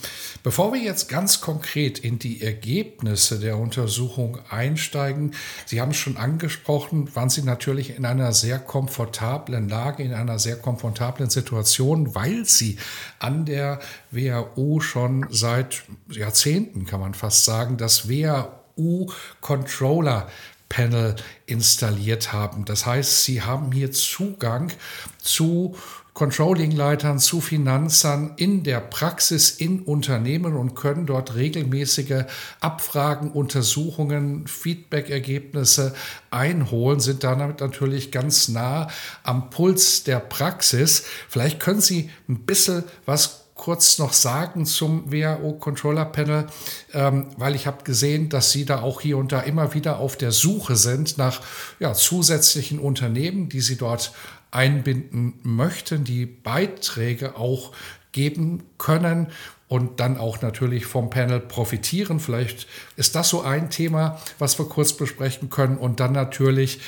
Bevor 0.42 0.72
wir 0.72 0.80
jetzt 0.80 1.10
ganz 1.10 1.42
konkret 1.42 1.98
in 1.98 2.18
die 2.18 2.40
Ergebnisse 2.40 3.38
der 3.38 3.58
Untersuchung 3.58 4.38
einsteigen, 4.48 5.32
Sie 5.66 5.82
haben 5.82 5.90
es 5.90 5.98
schon 5.98 6.16
angesprochen, 6.16 7.14
waren 7.14 7.28
Sie 7.28 7.42
natürlich 7.42 7.94
in 7.94 8.06
einer 8.06 8.32
sehr 8.32 8.58
komfortablen 8.58 9.68
Lage, 9.68 10.02
in 10.02 10.14
einer 10.14 10.38
sehr 10.38 10.56
komfortablen 10.56 11.28
Situation, 11.28 12.14
weil 12.14 12.46
Sie 12.46 12.78
an 13.18 13.44
der 13.44 13.80
WHO 14.10 14.80
schon 14.80 15.26
seit 15.28 15.84
Jahrzehnten, 16.10 16.86
kann 16.86 17.00
man 17.00 17.12
fast 17.12 17.44
sagen, 17.44 17.76
das 17.76 18.08
WHO 18.08 19.12
Controller 19.42 20.28
Panel 20.68 21.16
installiert 21.46 22.32
haben. 22.32 22.64
Das 22.64 22.86
heißt, 22.86 23.24
Sie 23.24 23.42
haben 23.42 23.72
hier 23.72 23.92
Zugang 23.92 24.70
zu 25.18 25.76
Controlling-Leitern, 26.18 27.20
zu 27.20 27.40
Finanzern 27.40 28.32
in 28.36 28.64
der 28.64 28.80
Praxis 28.80 29.50
in 29.50 29.82
Unternehmen 29.82 30.56
und 30.56 30.74
können 30.74 31.06
dort 31.06 31.36
regelmäßige 31.36 32.24
Abfragen, 32.58 33.30
Untersuchungen, 33.30 34.48
Feedback-Ergebnisse 34.48 35.94
einholen, 36.30 36.98
sind 36.98 37.22
damit 37.22 37.60
natürlich 37.60 38.10
ganz 38.10 38.48
nah 38.48 38.88
am 39.22 39.50
Puls 39.50 40.02
der 40.02 40.18
Praxis. 40.18 41.04
Vielleicht 41.28 41.60
können 41.60 41.80
Sie 41.80 42.10
ein 42.28 42.40
bisschen 42.40 42.82
was 43.06 43.47
kurz 43.58 43.98
noch 43.98 44.14
sagen 44.14 44.64
zum 44.64 45.12
WHO 45.12 45.54
Controller 45.54 46.06
Panel, 46.06 46.46
ähm, 46.94 47.26
weil 47.36 47.54
ich 47.54 47.66
habe 47.66 47.84
gesehen, 47.84 48.30
dass 48.30 48.50
Sie 48.52 48.64
da 48.64 48.80
auch 48.80 49.02
hier 49.02 49.18
und 49.18 49.32
da 49.32 49.40
immer 49.40 49.74
wieder 49.74 49.98
auf 49.98 50.16
der 50.16 50.32
Suche 50.32 50.76
sind 50.76 51.18
nach 51.18 51.42
ja, 51.78 51.92
zusätzlichen 51.92 52.78
Unternehmen, 52.78 53.50
die 53.50 53.60
Sie 53.60 53.76
dort 53.76 54.12
einbinden 54.50 55.34
möchten, 55.42 56.04
die 56.04 56.24
Beiträge 56.24 57.36
auch 57.36 57.72
geben 58.12 58.62
können 58.78 59.26
und 59.66 60.00
dann 60.00 60.16
auch 60.16 60.40
natürlich 60.40 60.86
vom 60.86 61.10
Panel 61.10 61.40
profitieren. 61.40 62.20
Vielleicht 62.20 62.66
ist 62.96 63.14
das 63.14 63.28
so 63.28 63.42
ein 63.42 63.68
Thema, 63.68 64.18
was 64.38 64.58
wir 64.58 64.66
kurz 64.66 64.94
besprechen 64.94 65.50
können. 65.50 65.76
Und 65.76 66.00
dann 66.00 66.12
natürlich, 66.12 66.80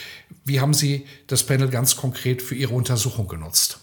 wie 0.44 0.61
haben 0.61 0.72
Sie 0.72 1.06
das 1.26 1.44
Panel 1.44 1.68
ganz 1.68 1.96
konkret 1.96 2.40
für 2.40 2.54
Ihre 2.54 2.74
Untersuchung 2.74 3.28
genutzt? 3.28 3.80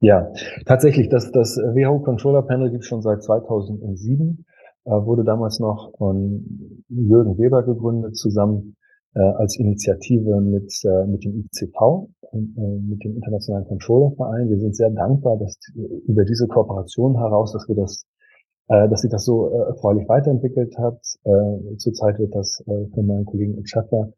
Ja, 0.00 0.32
tatsächlich, 0.64 1.10
das, 1.10 1.30
das 1.30 1.58
WHO 1.58 2.00
Controller 2.00 2.42
Panel 2.42 2.70
gibt 2.70 2.84
es 2.84 2.88
schon 2.88 3.02
seit 3.02 3.22
2007, 3.22 4.46
äh, 4.86 4.90
wurde 4.90 5.24
damals 5.24 5.60
noch 5.60 5.92
von 5.98 6.84
Jürgen 6.88 7.36
Weber 7.38 7.62
gegründet, 7.62 8.16
zusammen 8.16 8.76
äh, 9.14 9.20
als 9.20 9.58
Initiative 9.58 10.40
mit, 10.40 10.72
äh, 10.84 11.06
mit 11.06 11.24
dem 11.24 11.44
ICV, 11.44 12.08
äh, 12.32 12.36
mit 12.36 13.04
dem 13.04 13.16
Internationalen 13.16 13.66
Controllerverein. 13.66 14.48
Wir 14.48 14.58
sind 14.58 14.74
sehr 14.74 14.90
dankbar, 14.90 15.36
dass 15.36 15.58
über 16.06 16.24
diese 16.24 16.46
Kooperation 16.46 17.18
heraus, 17.18 17.52
dass 17.52 17.68
wir 17.68 17.76
das 17.76 18.06
äh, 18.68 18.88
dass 18.88 19.02
sich 19.02 19.10
das 19.10 19.24
so 19.24 19.50
äh, 19.52 19.68
erfreulich 19.70 20.08
weiterentwickelt 20.08 20.78
hat. 20.78 21.00
Äh, 21.24 21.76
zurzeit 21.76 22.18
wird 22.18 22.34
das 22.34 22.62
äh, 22.66 22.86
von 22.94 23.06
meinem 23.06 23.24
Kollegen 23.26 23.66
Schaffer 23.66 24.12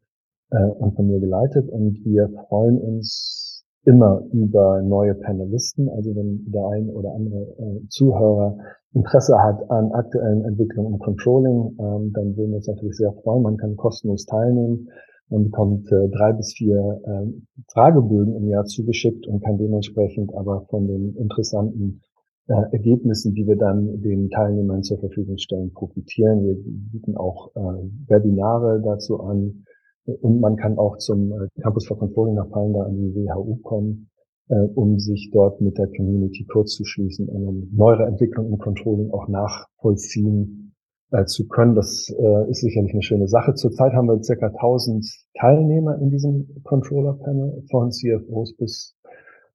äh, 0.51 0.63
und 0.63 0.95
von 0.95 1.07
mir 1.07 1.19
geleitet 1.19 1.67
und 1.69 2.05
wir 2.05 2.29
freuen 2.47 2.77
uns 2.79 3.42
immer 3.85 4.23
über 4.31 4.81
neue 4.81 5.15
Panelisten. 5.15 5.89
Also 5.89 6.15
wenn 6.15 6.49
der 6.51 6.67
ein 6.67 6.89
oder 6.89 7.13
andere 7.13 7.41
äh, 7.57 7.87
Zuhörer 7.89 8.57
Interesse 8.93 9.37
hat 9.41 9.69
an 9.69 9.91
aktuellen 9.91 10.45
Entwicklungen 10.45 10.93
im 10.93 10.99
Controlling, 10.99 11.75
ähm, 11.79 12.13
dann 12.13 12.37
würden 12.37 12.51
wir 12.51 12.57
uns 12.57 12.67
natürlich 12.67 12.95
sehr 12.95 13.11
freuen. 13.23 13.43
Man 13.43 13.57
kann 13.57 13.75
kostenlos 13.75 14.25
teilnehmen. 14.25 14.89
Man 15.29 15.45
bekommt 15.45 15.91
äh, 15.91 16.09
drei 16.09 16.33
bis 16.33 16.53
vier 16.53 17.01
äh, 17.05 17.27
Fragebögen 17.73 18.35
im 18.35 18.47
Jahr 18.47 18.65
zugeschickt 18.65 19.25
und 19.27 19.43
kann 19.43 19.57
dementsprechend 19.57 20.33
aber 20.35 20.61
von 20.69 20.87
den 20.87 21.15
interessanten 21.15 22.01
äh, 22.47 22.53
Ergebnissen, 22.71 23.33
die 23.33 23.47
wir 23.47 23.55
dann 23.55 24.01
den 24.01 24.29
Teilnehmern 24.29 24.83
zur 24.83 24.99
Verfügung 24.99 25.37
stellen, 25.37 25.73
profitieren. 25.73 26.43
Wir 26.43 26.55
bieten 26.55 27.17
auch 27.17 27.55
äh, 27.55 27.59
Webinare 28.07 28.81
dazu 28.81 29.21
an, 29.21 29.65
und 30.05 30.39
man 30.39 30.57
kann 30.57 30.77
auch 30.77 30.97
zum 30.97 31.31
äh, 31.31 31.47
Campus 31.61 31.87
for 31.87 31.97
Controlling 31.97 32.35
nach 32.35 32.49
Palenda 32.49 32.83
an 32.83 32.97
die 32.97 33.15
WHU 33.15 33.57
kommen, 33.63 34.09
äh, 34.49 34.55
um 34.75 34.99
sich 34.99 35.31
dort 35.31 35.61
mit 35.61 35.77
der 35.77 35.87
Community 35.87 36.45
kurz 36.45 36.73
zu 36.73 36.83
schließen, 36.83 37.29
um 37.29 37.69
neuere 37.73 38.05
Entwicklungen 38.05 38.53
im 38.53 38.59
Controlling 38.59 39.11
auch 39.11 39.27
nachvollziehen 39.27 40.75
äh, 41.11 41.25
zu 41.25 41.47
können. 41.47 41.75
Das 41.75 42.09
ist 42.49 42.61
sicherlich 42.61 42.91
eine 42.91 43.03
schöne 43.03 43.27
Sache. 43.27 43.53
Zurzeit 43.53 43.93
haben 43.93 44.07
wir 44.07 44.21
circa 44.23 44.47
1000 44.47 45.05
Teilnehmer 45.39 45.97
in 45.99 46.09
diesem 46.09 46.47
Controller-Panel, 46.63 47.63
von 47.69 47.91
CFOs 47.91 48.55
bis 48.57 48.95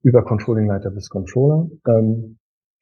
über 0.03 0.23
Controlling-Leiter 0.25 0.91
bis 0.91 1.09
Controller 1.11 1.69
ähm, 1.89 2.39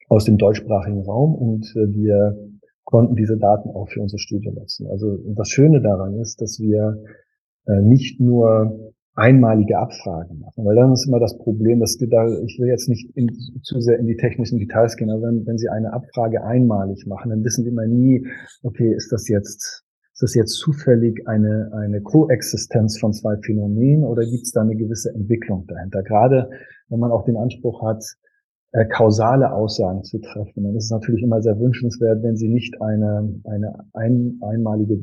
aus 0.07 0.25
dem 0.25 0.37
deutschsprachigen 0.37 1.01
Raum 1.01 1.35
und 1.35 1.73
wir 1.75 2.37
konnten 2.85 3.15
diese 3.15 3.37
Daten 3.37 3.69
auch 3.71 3.89
für 3.89 4.01
unsere 4.01 4.19
Studie 4.19 4.51
nutzen. 4.51 4.87
Also 4.87 5.17
das 5.35 5.49
Schöne 5.49 5.81
daran 5.81 6.17
ist, 6.19 6.41
dass 6.41 6.59
wir 6.59 7.03
äh, 7.03 7.26
nicht 7.67 8.19
nur 8.19 8.93
einmalige 9.15 9.79
Abfragen 9.79 10.39
machen, 10.39 10.63
weil 10.63 10.75
dann 10.75 10.93
ist 10.93 11.07
immer 11.07 11.19
das 11.19 11.37
Problem, 11.39 11.79
dass 11.79 11.97
da, 11.97 12.27
ich 12.27 12.59
will 12.59 12.67
jetzt 12.67 12.87
nicht 12.87 13.09
in, 13.15 13.33
zu 13.63 13.81
sehr 13.81 13.97
in 13.97 14.05
die 14.05 14.15
technischen 14.15 14.59
Details 14.59 14.95
gehen, 14.95 15.09
aber 15.09 15.23
wenn, 15.23 15.45
wenn 15.47 15.57
Sie 15.57 15.69
eine 15.69 15.91
Abfrage 15.91 16.43
einmalig 16.43 17.07
machen, 17.07 17.31
dann 17.31 17.43
wissen 17.43 17.63
Sie 17.63 17.71
immer 17.71 17.87
nie, 17.87 18.27
okay, 18.61 18.93
ist 18.93 19.11
das 19.11 19.27
jetzt 19.27 19.83
ist 20.13 20.23
das 20.23 20.33
jetzt 20.33 20.53
zufällig 20.53 21.27
eine, 21.27 21.69
eine 21.73 22.01
Koexistenz 22.01 22.97
von 22.99 23.13
zwei 23.13 23.37
Phänomenen 23.37 24.03
oder 24.03 24.23
gibt 24.23 24.45
es 24.45 24.51
da 24.51 24.61
eine 24.61 24.75
gewisse 24.75 25.13
Entwicklung 25.13 25.67
dahinter? 25.67 26.01
Gerade 26.01 26.49
wenn 26.89 26.99
man 26.99 27.11
auch 27.11 27.23
den 27.25 27.37
Anspruch 27.37 27.83
hat, 27.83 28.03
äh, 28.73 28.85
kausale 28.85 29.53
Aussagen 29.53 30.03
zu 30.03 30.19
treffen. 30.19 30.65
Und 30.65 30.75
es 30.75 30.85
ist 30.85 30.91
natürlich 30.91 31.23
immer 31.23 31.41
sehr 31.41 31.59
wünschenswert, 31.59 32.21
wenn 32.21 32.35
Sie 32.35 32.49
nicht 32.49 32.81
eine, 32.81 33.39
eine 33.45 33.85
ein, 33.93 34.39
einmalige 34.41 34.99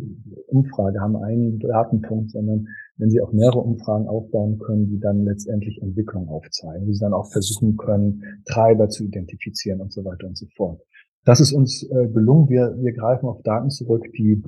Umfrage 0.48 1.00
haben, 1.00 1.16
einen 1.16 1.58
Datenpunkt, 1.58 2.30
sondern 2.30 2.66
wenn 2.98 3.10
Sie 3.10 3.22
auch 3.22 3.32
mehrere 3.32 3.60
Umfragen 3.60 4.06
aufbauen 4.06 4.58
können, 4.58 4.88
die 4.88 5.00
dann 5.00 5.24
letztendlich 5.24 5.80
Entwicklung 5.80 6.28
aufzeigen, 6.28 6.86
die 6.86 6.92
Sie 6.92 7.00
dann 7.00 7.14
auch 7.14 7.30
versuchen 7.32 7.76
können, 7.76 8.22
Treiber 8.44 8.88
zu 8.88 9.04
identifizieren 9.04 9.80
und 9.80 9.92
so 9.92 10.04
weiter 10.04 10.26
und 10.26 10.36
so 10.36 10.46
fort. 10.56 10.80
Das 11.24 11.40
ist 11.40 11.52
uns 11.52 11.88
äh, 11.90 12.08
gelungen. 12.08 12.50
Wir, 12.50 12.76
wir 12.78 12.92
greifen 12.92 13.26
auf 13.26 13.42
Daten 13.42 13.70
zurück, 13.70 14.04
die, 14.16 14.42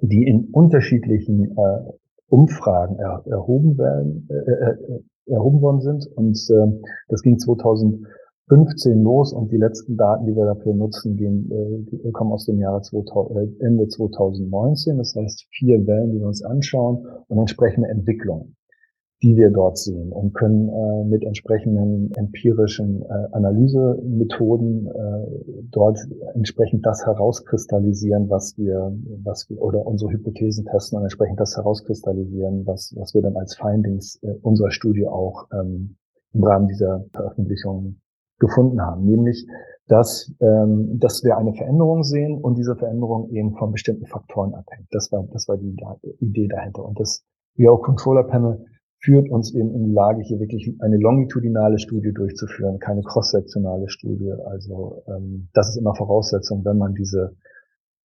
die 0.00 0.26
in 0.26 0.46
unterschiedlichen 0.50 1.56
äh, 1.58 1.92
Umfragen 2.28 2.96
er, 2.96 3.22
erhoben 3.26 3.76
werden, 3.76 4.28
äh, 4.30 4.50
äh, 4.50 4.96
äh 4.96 5.02
erhoben 5.26 5.60
worden 5.60 5.80
sind. 5.80 6.08
Und 6.16 6.38
äh, 6.50 6.82
das 7.08 7.22
ging 7.22 7.38
2000 7.38 8.04
15 8.50 9.04
los 9.04 9.32
und 9.32 9.52
die 9.52 9.56
letzten 9.56 9.96
Daten, 9.96 10.26
die 10.26 10.34
wir 10.34 10.44
dafür 10.44 10.74
nutzen, 10.74 11.16
gehen, 11.16 11.48
äh, 11.52 12.10
kommen 12.10 12.32
aus 12.32 12.46
dem 12.46 12.58
Jahre 12.58 12.82
2000, 12.82 13.36
äh, 13.36 13.64
Ende 13.64 13.86
2019. 13.86 14.98
Das 14.98 15.14
heißt 15.14 15.46
vier 15.50 15.86
Wellen, 15.86 16.10
die 16.10 16.18
wir 16.18 16.26
uns 16.26 16.42
anschauen 16.42 17.06
und 17.28 17.38
entsprechende 17.38 17.88
Entwicklungen, 17.88 18.56
die 19.22 19.36
wir 19.36 19.50
dort 19.50 19.78
sehen 19.78 20.10
und 20.10 20.34
können 20.34 20.68
äh, 20.68 21.04
mit 21.04 21.22
entsprechenden 21.22 22.12
empirischen 22.14 23.02
äh, 23.02 23.28
Analysemethoden 23.30 24.88
äh, 24.88 25.26
dort 25.70 26.00
entsprechend 26.34 26.84
das 26.84 27.06
herauskristallisieren, 27.06 28.30
was 28.30 28.58
wir, 28.58 28.92
was 29.22 29.48
wir 29.48 29.62
oder 29.62 29.86
unsere 29.86 30.10
Hypothesen 30.10 30.64
testen 30.64 30.98
und 30.98 31.04
entsprechend 31.04 31.38
das 31.38 31.56
herauskristallisieren, 31.56 32.66
was, 32.66 32.92
was 32.96 33.14
wir 33.14 33.22
dann 33.22 33.36
als 33.36 33.54
Findings 33.56 34.18
äh, 34.24 34.34
unserer 34.42 34.72
Studie 34.72 35.06
auch 35.06 35.46
ähm, 35.52 35.94
im 36.32 36.42
Rahmen 36.42 36.66
dieser 36.66 37.04
Veröffentlichung 37.12 37.94
gefunden 38.40 38.80
haben, 38.80 39.04
nämlich 39.04 39.46
dass, 39.90 40.32
ähm, 40.40 41.00
dass 41.00 41.24
wir 41.24 41.36
eine 41.36 41.52
Veränderung 41.52 42.04
sehen 42.04 42.38
und 42.40 42.56
diese 42.56 42.76
Veränderung 42.76 43.28
eben 43.30 43.56
von 43.56 43.72
bestimmten 43.72 44.06
Faktoren 44.06 44.54
abhängt. 44.54 44.86
Das 44.92 45.10
war, 45.10 45.26
das 45.32 45.48
war 45.48 45.56
die 45.56 45.76
Idee 46.20 46.46
dahinter. 46.46 46.84
Und 46.84 47.00
das 47.00 47.24
VO 47.56 47.76
Controller 47.78 48.22
Panel 48.22 48.64
führt 49.00 49.28
uns 49.30 49.52
eben 49.52 49.74
in 49.74 49.84
die 49.84 49.92
Lage, 49.92 50.22
hier 50.22 50.38
wirklich 50.38 50.72
eine 50.80 50.96
longitudinale 50.96 51.78
Studie 51.80 52.12
durchzuführen, 52.12 52.78
keine 52.78 53.02
cross-sektionale 53.02 53.88
Studie. 53.88 54.32
Also 54.44 55.02
ähm, 55.08 55.48
das 55.54 55.70
ist 55.70 55.76
immer 55.76 55.96
Voraussetzung, 55.96 56.64
wenn 56.64 56.78
man 56.78 56.94
diese 56.94 57.34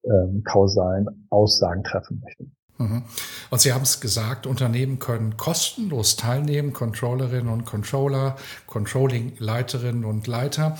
ähm, 0.05 0.41
kausalen 0.43 1.27
Aussagen 1.29 1.83
treffen 1.83 2.19
möchte. 2.23 2.45
Mhm. 2.77 3.03
Und 3.49 3.61
Sie 3.61 3.71
haben 3.71 3.83
es 3.83 4.01
gesagt, 4.01 4.45
Unternehmen 4.45 4.99
können 4.99 5.37
kostenlos 5.37 6.17
teilnehmen, 6.17 6.73
Controllerinnen 6.73 7.47
und 7.47 7.65
Controller, 7.65 8.35
Controlling-Leiterinnen 8.67 10.03
und 10.03 10.27
Leiter. 10.27 10.77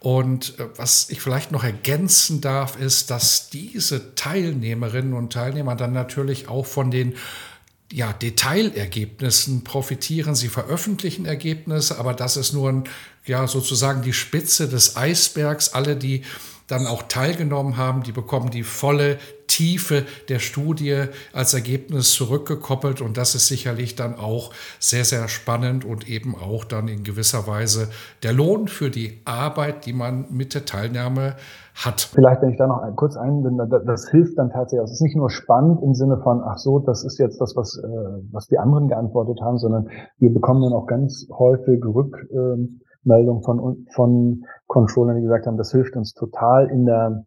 Und 0.00 0.58
äh, 0.58 0.66
was 0.76 1.08
ich 1.08 1.22
vielleicht 1.22 1.50
noch 1.50 1.64
ergänzen 1.64 2.42
darf, 2.42 2.78
ist, 2.78 3.10
dass 3.10 3.48
diese 3.48 4.14
Teilnehmerinnen 4.14 5.14
und 5.14 5.32
Teilnehmer 5.32 5.74
dann 5.74 5.92
natürlich 5.92 6.48
auch 6.48 6.66
von 6.66 6.90
den 6.90 7.14
ja, 7.90 8.12
Detailergebnissen 8.12 9.64
profitieren. 9.64 10.34
Sie 10.34 10.48
veröffentlichen 10.48 11.24
Ergebnisse, 11.24 11.98
aber 11.98 12.12
das 12.12 12.36
ist 12.36 12.52
nur 12.52 12.68
ein, 12.68 12.84
ja, 13.24 13.46
sozusagen 13.46 14.02
die 14.02 14.12
Spitze 14.12 14.68
des 14.68 14.96
Eisbergs. 14.96 15.72
Alle, 15.72 15.96
die 15.96 16.22
dann 16.66 16.86
auch 16.86 17.04
teilgenommen 17.04 17.78
haben, 17.78 18.02
die 18.02 18.12
bekommen 18.12 18.50
die 18.50 18.62
volle 18.62 19.18
Tiefe 19.58 20.04
der 20.28 20.38
Studie 20.38 21.06
als 21.32 21.52
Ergebnis 21.52 22.12
zurückgekoppelt. 22.12 23.00
Und 23.00 23.16
das 23.16 23.34
ist 23.34 23.48
sicherlich 23.48 23.96
dann 23.96 24.14
auch 24.14 24.52
sehr, 24.78 25.04
sehr 25.04 25.26
spannend 25.26 25.84
und 25.84 26.08
eben 26.08 26.36
auch 26.36 26.64
dann 26.64 26.86
in 26.86 27.02
gewisser 27.02 27.48
Weise 27.48 27.88
der 28.22 28.32
Lohn 28.32 28.68
für 28.68 28.88
die 28.88 29.20
Arbeit, 29.24 29.84
die 29.84 29.92
man 29.92 30.26
mit 30.30 30.54
der 30.54 30.64
Teilnahme 30.64 31.34
hat. 31.74 32.02
Vielleicht, 32.14 32.40
wenn 32.40 32.50
ich 32.50 32.56
da 32.56 32.68
noch 32.68 32.84
kurz 32.94 33.16
einbinde, 33.16 33.66
das 33.84 34.08
hilft 34.08 34.38
dann 34.38 34.50
tatsächlich. 34.50 34.84
Es 34.84 34.92
ist 34.92 35.02
nicht 35.02 35.16
nur 35.16 35.28
spannend 35.28 35.82
im 35.82 35.94
Sinne 35.94 36.18
von, 36.18 36.40
ach 36.40 36.58
so, 36.58 36.78
das 36.78 37.02
ist 37.02 37.18
jetzt 37.18 37.40
das, 37.40 37.56
was, 37.56 37.82
äh, 37.82 37.88
was 38.30 38.46
die 38.46 38.58
anderen 38.58 38.86
geantwortet 38.86 39.40
haben, 39.42 39.58
sondern 39.58 39.88
wir 40.18 40.32
bekommen 40.32 40.62
dann 40.62 40.72
auch 40.72 40.86
ganz 40.86 41.26
häufig 41.36 41.84
Rückmeldungen 41.84 43.42
von, 43.42 43.86
von 43.92 44.44
Controllern, 44.68 45.16
die 45.16 45.22
gesagt 45.22 45.48
haben, 45.48 45.56
das 45.56 45.72
hilft 45.72 45.96
uns 45.96 46.14
total 46.14 46.68
in 46.68 46.86
der 46.86 47.24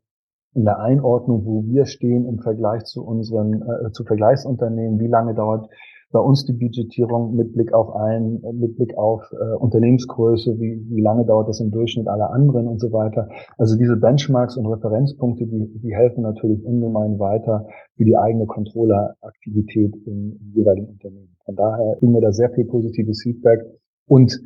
in 0.54 0.66
der 0.66 0.80
Einordnung, 0.80 1.46
wo 1.46 1.64
wir 1.66 1.86
stehen 1.86 2.26
im 2.28 2.40
Vergleich 2.40 2.84
zu 2.84 3.04
unseren 3.04 3.62
äh, 3.62 3.92
zu 3.92 4.04
Vergleichsunternehmen, 4.04 5.00
wie 5.00 5.08
lange 5.08 5.34
dauert 5.34 5.70
bei 6.12 6.20
uns 6.20 6.46
die 6.46 6.54
Budgetierung 6.54 7.36
mit 7.36 7.54
Blick 7.54 7.74
auf 7.74 7.96
ein, 7.96 8.42
mit 8.54 8.76
Blick 8.76 8.98
auf 8.98 9.24
äh, 9.32 9.56
Unternehmensgröße, 9.56 10.60
wie, 10.60 10.86
wie 10.90 11.02
lange 11.02 11.26
dauert 11.26 11.48
das 11.48 11.60
im 11.62 11.72
Durchschnitt 11.72 12.08
aller 12.08 12.32
anderen 12.32 12.68
und 12.68 12.80
so 12.80 12.92
weiter. 12.92 13.30
Also 13.58 13.78
diese 13.78 13.96
Benchmarks 13.96 14.58
und 14.58 14.66
Referenzpunkte, 14.66 15.46
die, 15.46 15.72
die 15.80 15.96
helfen 15.96 16.24
natürlich 16.24 16.64
ungemein 16.66 17.20
weiter 17.20 17.66
für 17.96 18.04
die 18.04 18.18
eigene 18.18 18.46
Controlleraktivität 18.46 19.96
im, 20.06 20.52
jeweiligen 20.54 20.90
Unternehmen. 20.90 21.36
Von 21.46 21.56
daher 21.56 21.96
kriegen 22.00 22.14
wir 22.14 22.22
da 22.22 22.32
sehr 22.32 22.50
viel 22.50 22.66
positives 22.66 23.22
Feedback 23.24 23.62
und 24.08 24.38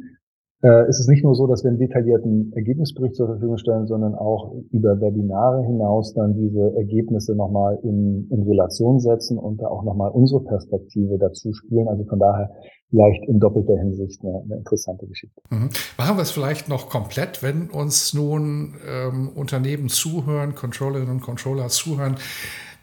äh, 0.65 0.89
ist 0.89 0.99
es 0.99 1.07
nicht 1.07 1.23
nur 1.23 1.35
so, 1.35 1.45
dass 1.45 1.63
wir 1.63 1.69
einen 1.69 1.77
detaillierten 1.77 2.51
Ergebnisbericht 2.55 3.15
zur 3.15 3.27
Verfügung 3.27 3.57
stellen, 3.57 3.85
sondern 3.85 4.15
auch 4.15 4.55
über 4.71 4.99
Webinare 4.99 5.63
hinaus 5.63 6.13
dann 6.15 6.33
diese 6.33 6.75
Ergebnisse 6.75 7.35
nochmal 7.35 7.77
in, 7.83 8.27
in 8.31 8.41
Relation 8.43 8.99
setzen 8.99 9.37
und 9.37 9.61
da 9.61 9.67
auch 9.67 9.83
nochmal 9.83 10.09
unsere 10.09 10.43
Perspektive 10.43 11.19
dazu 11.19 11.53
spielen. 11.53 11.87
Also 11.87 12.03
von 12.05 12.17
daher 12.17 12.49
vielleicht 12.89 13.25
in 13.27 13.39
doppelter 13.39 13.77
Hinsicht 13.77 14.23
eine, 14.23 14.41
eine 14.43 14.55
interessante 14.57 15.05
Geschichte. 15.05 15.39
Mhm. 15.51 15.69
Machen 15.97 16.17
wir 16.17 16.23
es 16.23 16.31
vielleicht 16.31 16.67
noch 16.67 16.89
komplett, 16.89 17.43
wenn 17.43 17.69
uns 17.69 18.15
nun 18.15 18.75
ähm, 18.89 19.29
Unternehmen 19.35 19.89
zuhören, 19.89 20.55
Controllerinnen 20.55 21.11
und 21.11 21.21
Controller 21.21 21.67
zuhören, 21.67 22.15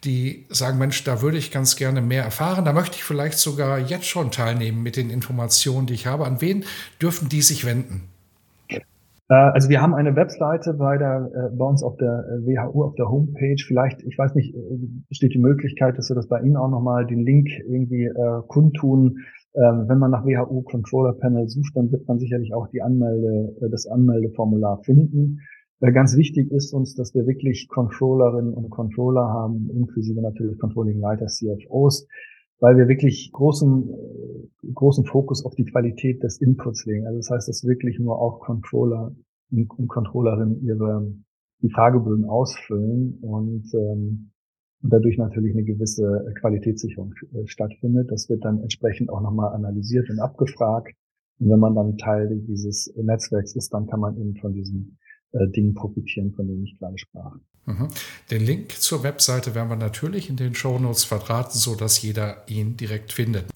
die 0.04 0.46
sagen, 0.48 0.78
Mensch, 0.78 1.04
da 1.04 1.22
würde 1.22 1.38
ich 1.38 1.50
ganz 1.50 1.76
gerne 1.76 2.00
mehr 2.00 2.24
erfahren. 2.24 2.64
Da 2.64 2.72
möchte 2.72 2.96
ich 2.96 3.04
vielleicht 3.04 3.38
sogar 3.38 3.78
jetzt 3.78 4.06
schon 4.06 4.30
teilnehmen 4.30 4.82
mit 4.82 4.96
den 4.96 5.10
Informationen, 5.10 5.86
die 5.86 5.94
ich 5.94 6.06
habe. 6.06 6.26
An 6.26 6.40
wen 6.40 6.64
dürfen 7.00 7.28
die 7.28 7.42
sich 7.42 7.64
wenden? 7.64 8.02
Äh, 9.32 9.34
also 9.34 9.68
wir 9.68 9.80
haben 9.80 9.94
eine 9.94 10.14
Webseite 10.16 10.74
bei, 10.74 10.98
der, 10.98 11.30
äh, 11.34 11.56
bei 11.56 11.64
uns 11.64 11.82
auf 11.82 11.96
der 11.96 12.24
äh, 12.28 12.46
WHU 12.46 12.84
auf 12.84 12.94
der 12.96 13.08
Homepage. 13.08 13.62
Vielleicht, 13.66 14.02
ich 14.02 14.18
weiß 14.18 14.34
nicht, 14.34 14.54
besteht 15.08 15.34
die 15.34 15.38
Möglichkeit, 15.38 15.96
dass 15.98 16.10
wir 16.10 16.16
das 16.16 16.28
bei 16.28 16.40
Ihnen 16.40 16.56
auch 16.56 16.68
nochmal 16.68 17.06
den 17.06 17.24
Link 17.24 17.48
irgendwie 17.66 18.04
äh, 18.04 18.42
kundtun. 18.48 19.18
Ähm, 19.54 19.84
wenn 19.86 19.98
man 19.98 20.10
nach 20.10 20.24
WHU 20.24 20.62
Controller 20.62 21.12
Panel 21.12 21.48
sucht, 21.48 21.76
dann 21.76 21.92
wird 21.92 22.08
man 22.08 22.18
sicherlich 22.18 22.54
auch 22.54 22.68
die 22.68 22.82
Anmelde, 22.82 23.54
das 23.70 23.86
Anmeldeformular 23.86 24.82
finden. 24.82 25.40
Äh, 25.82 25.92
ganz 25.92 26.16
wichtig 26.16 26.50
ist 26.52 26.72
uns, 26.72 26.94
dass 26.94 27.14
wir 27.14 27.26
wirklich 27.26 27.68
Controllerinnen 27.68 28.54
und 28.54 28.70
Controller 28.70 29.24
haben, 29.28 29.68
inklusive 29.70 30.22
natürlich 30.22 30.58
Controlling-Leiter, 30.58 31.26
CFOs, 31.26 32.06
weil 32.60 32.76
wir 32.76 32.86
wirklich 32.88 33.32
großen, 33.32 33.90
äh, 33.90 34.72
großen 34.72 35.04
Fokus 35.04 35.44
auf 35.44 35.56
die 35.56 35.64
Qualität 35.64 36.22
des 36.22 36.40
Inputs 36.40 36.86
legen. 36.86 37.06
Also 37.06 37.18
das 37.18 37.30
heißt, 37.30 37.48
dass 37.48 37.64
wirklich 37.64 37.98
nur 37.98 38.20
auch 38.20 38.40
Controller 38.40 39.14
und 39.50 39.88
Controllerinnen 39.88 40.62
ihre 40.64 41.12
die 41.62 41.70
Fragebögen 41.70 42.24
ausfüllen 42.24 43.18
und, 43.20 43.72
ähm, 43.74 44.30
und 44.82 44.92
dadurch 44.92 45.16
natürlich 45.16 45.52
eine 45.52 45.64
gewisse 45.64 46.32
Qualitätssicherung 46.40 47.14
äh, 47.34 47.46
stattfindet. 47.46 48.10
Das 48.10 48.28
wird 48.28 48.44
dann 48.44 48.60
entsprechend 48.60 49.10
auch 49.10 49.20
nochmal 49.20 49.52
analysiert 49.52 50.10
und 50.10 50.20
abgefragt. 50.20 50.94
Und 51.38 51.50
wenn 51.50 51.60
man 51.60 51.74
dann 51.74 51.98
Teil 51.98 52.40
dieses 52.48 52.92
Netzwerks 52.96 53.54
ist, 53.54 53.72
dann 53.74 53.86
kann 53.86 54.00
man 54.00 54.16
eben 54.16 54.36
von 54.36 54.54
diesen 54.54 54.98
äh, 55.32 55.48
Dingen 55.48 55.74
profitieren, 55.74 56.32
von 56.34 56.46
denen 56.46 56.64
ich 56.64 56.78
gerade 56.78 56.98
sprach. 56.98 57.36
Mhm. 57.66 57.88
Den 58.30 58.44
Link 58.44 58.72
zur 58.72 59.02
Webseite 59.04 59.54
werden 59.54 59.68
wir 59.68 59.76
natürlich 59.76 60.28
in 60.28 60.36
den 60.36 60.54
Shownotes 60.54 61.04
verraten, 61.04 61.56
sodass 61.56 62.02
jeder 62.02 62.42
ihn 62.48 62.76
direkt 62.76 63.12
findet. 63.12 63.51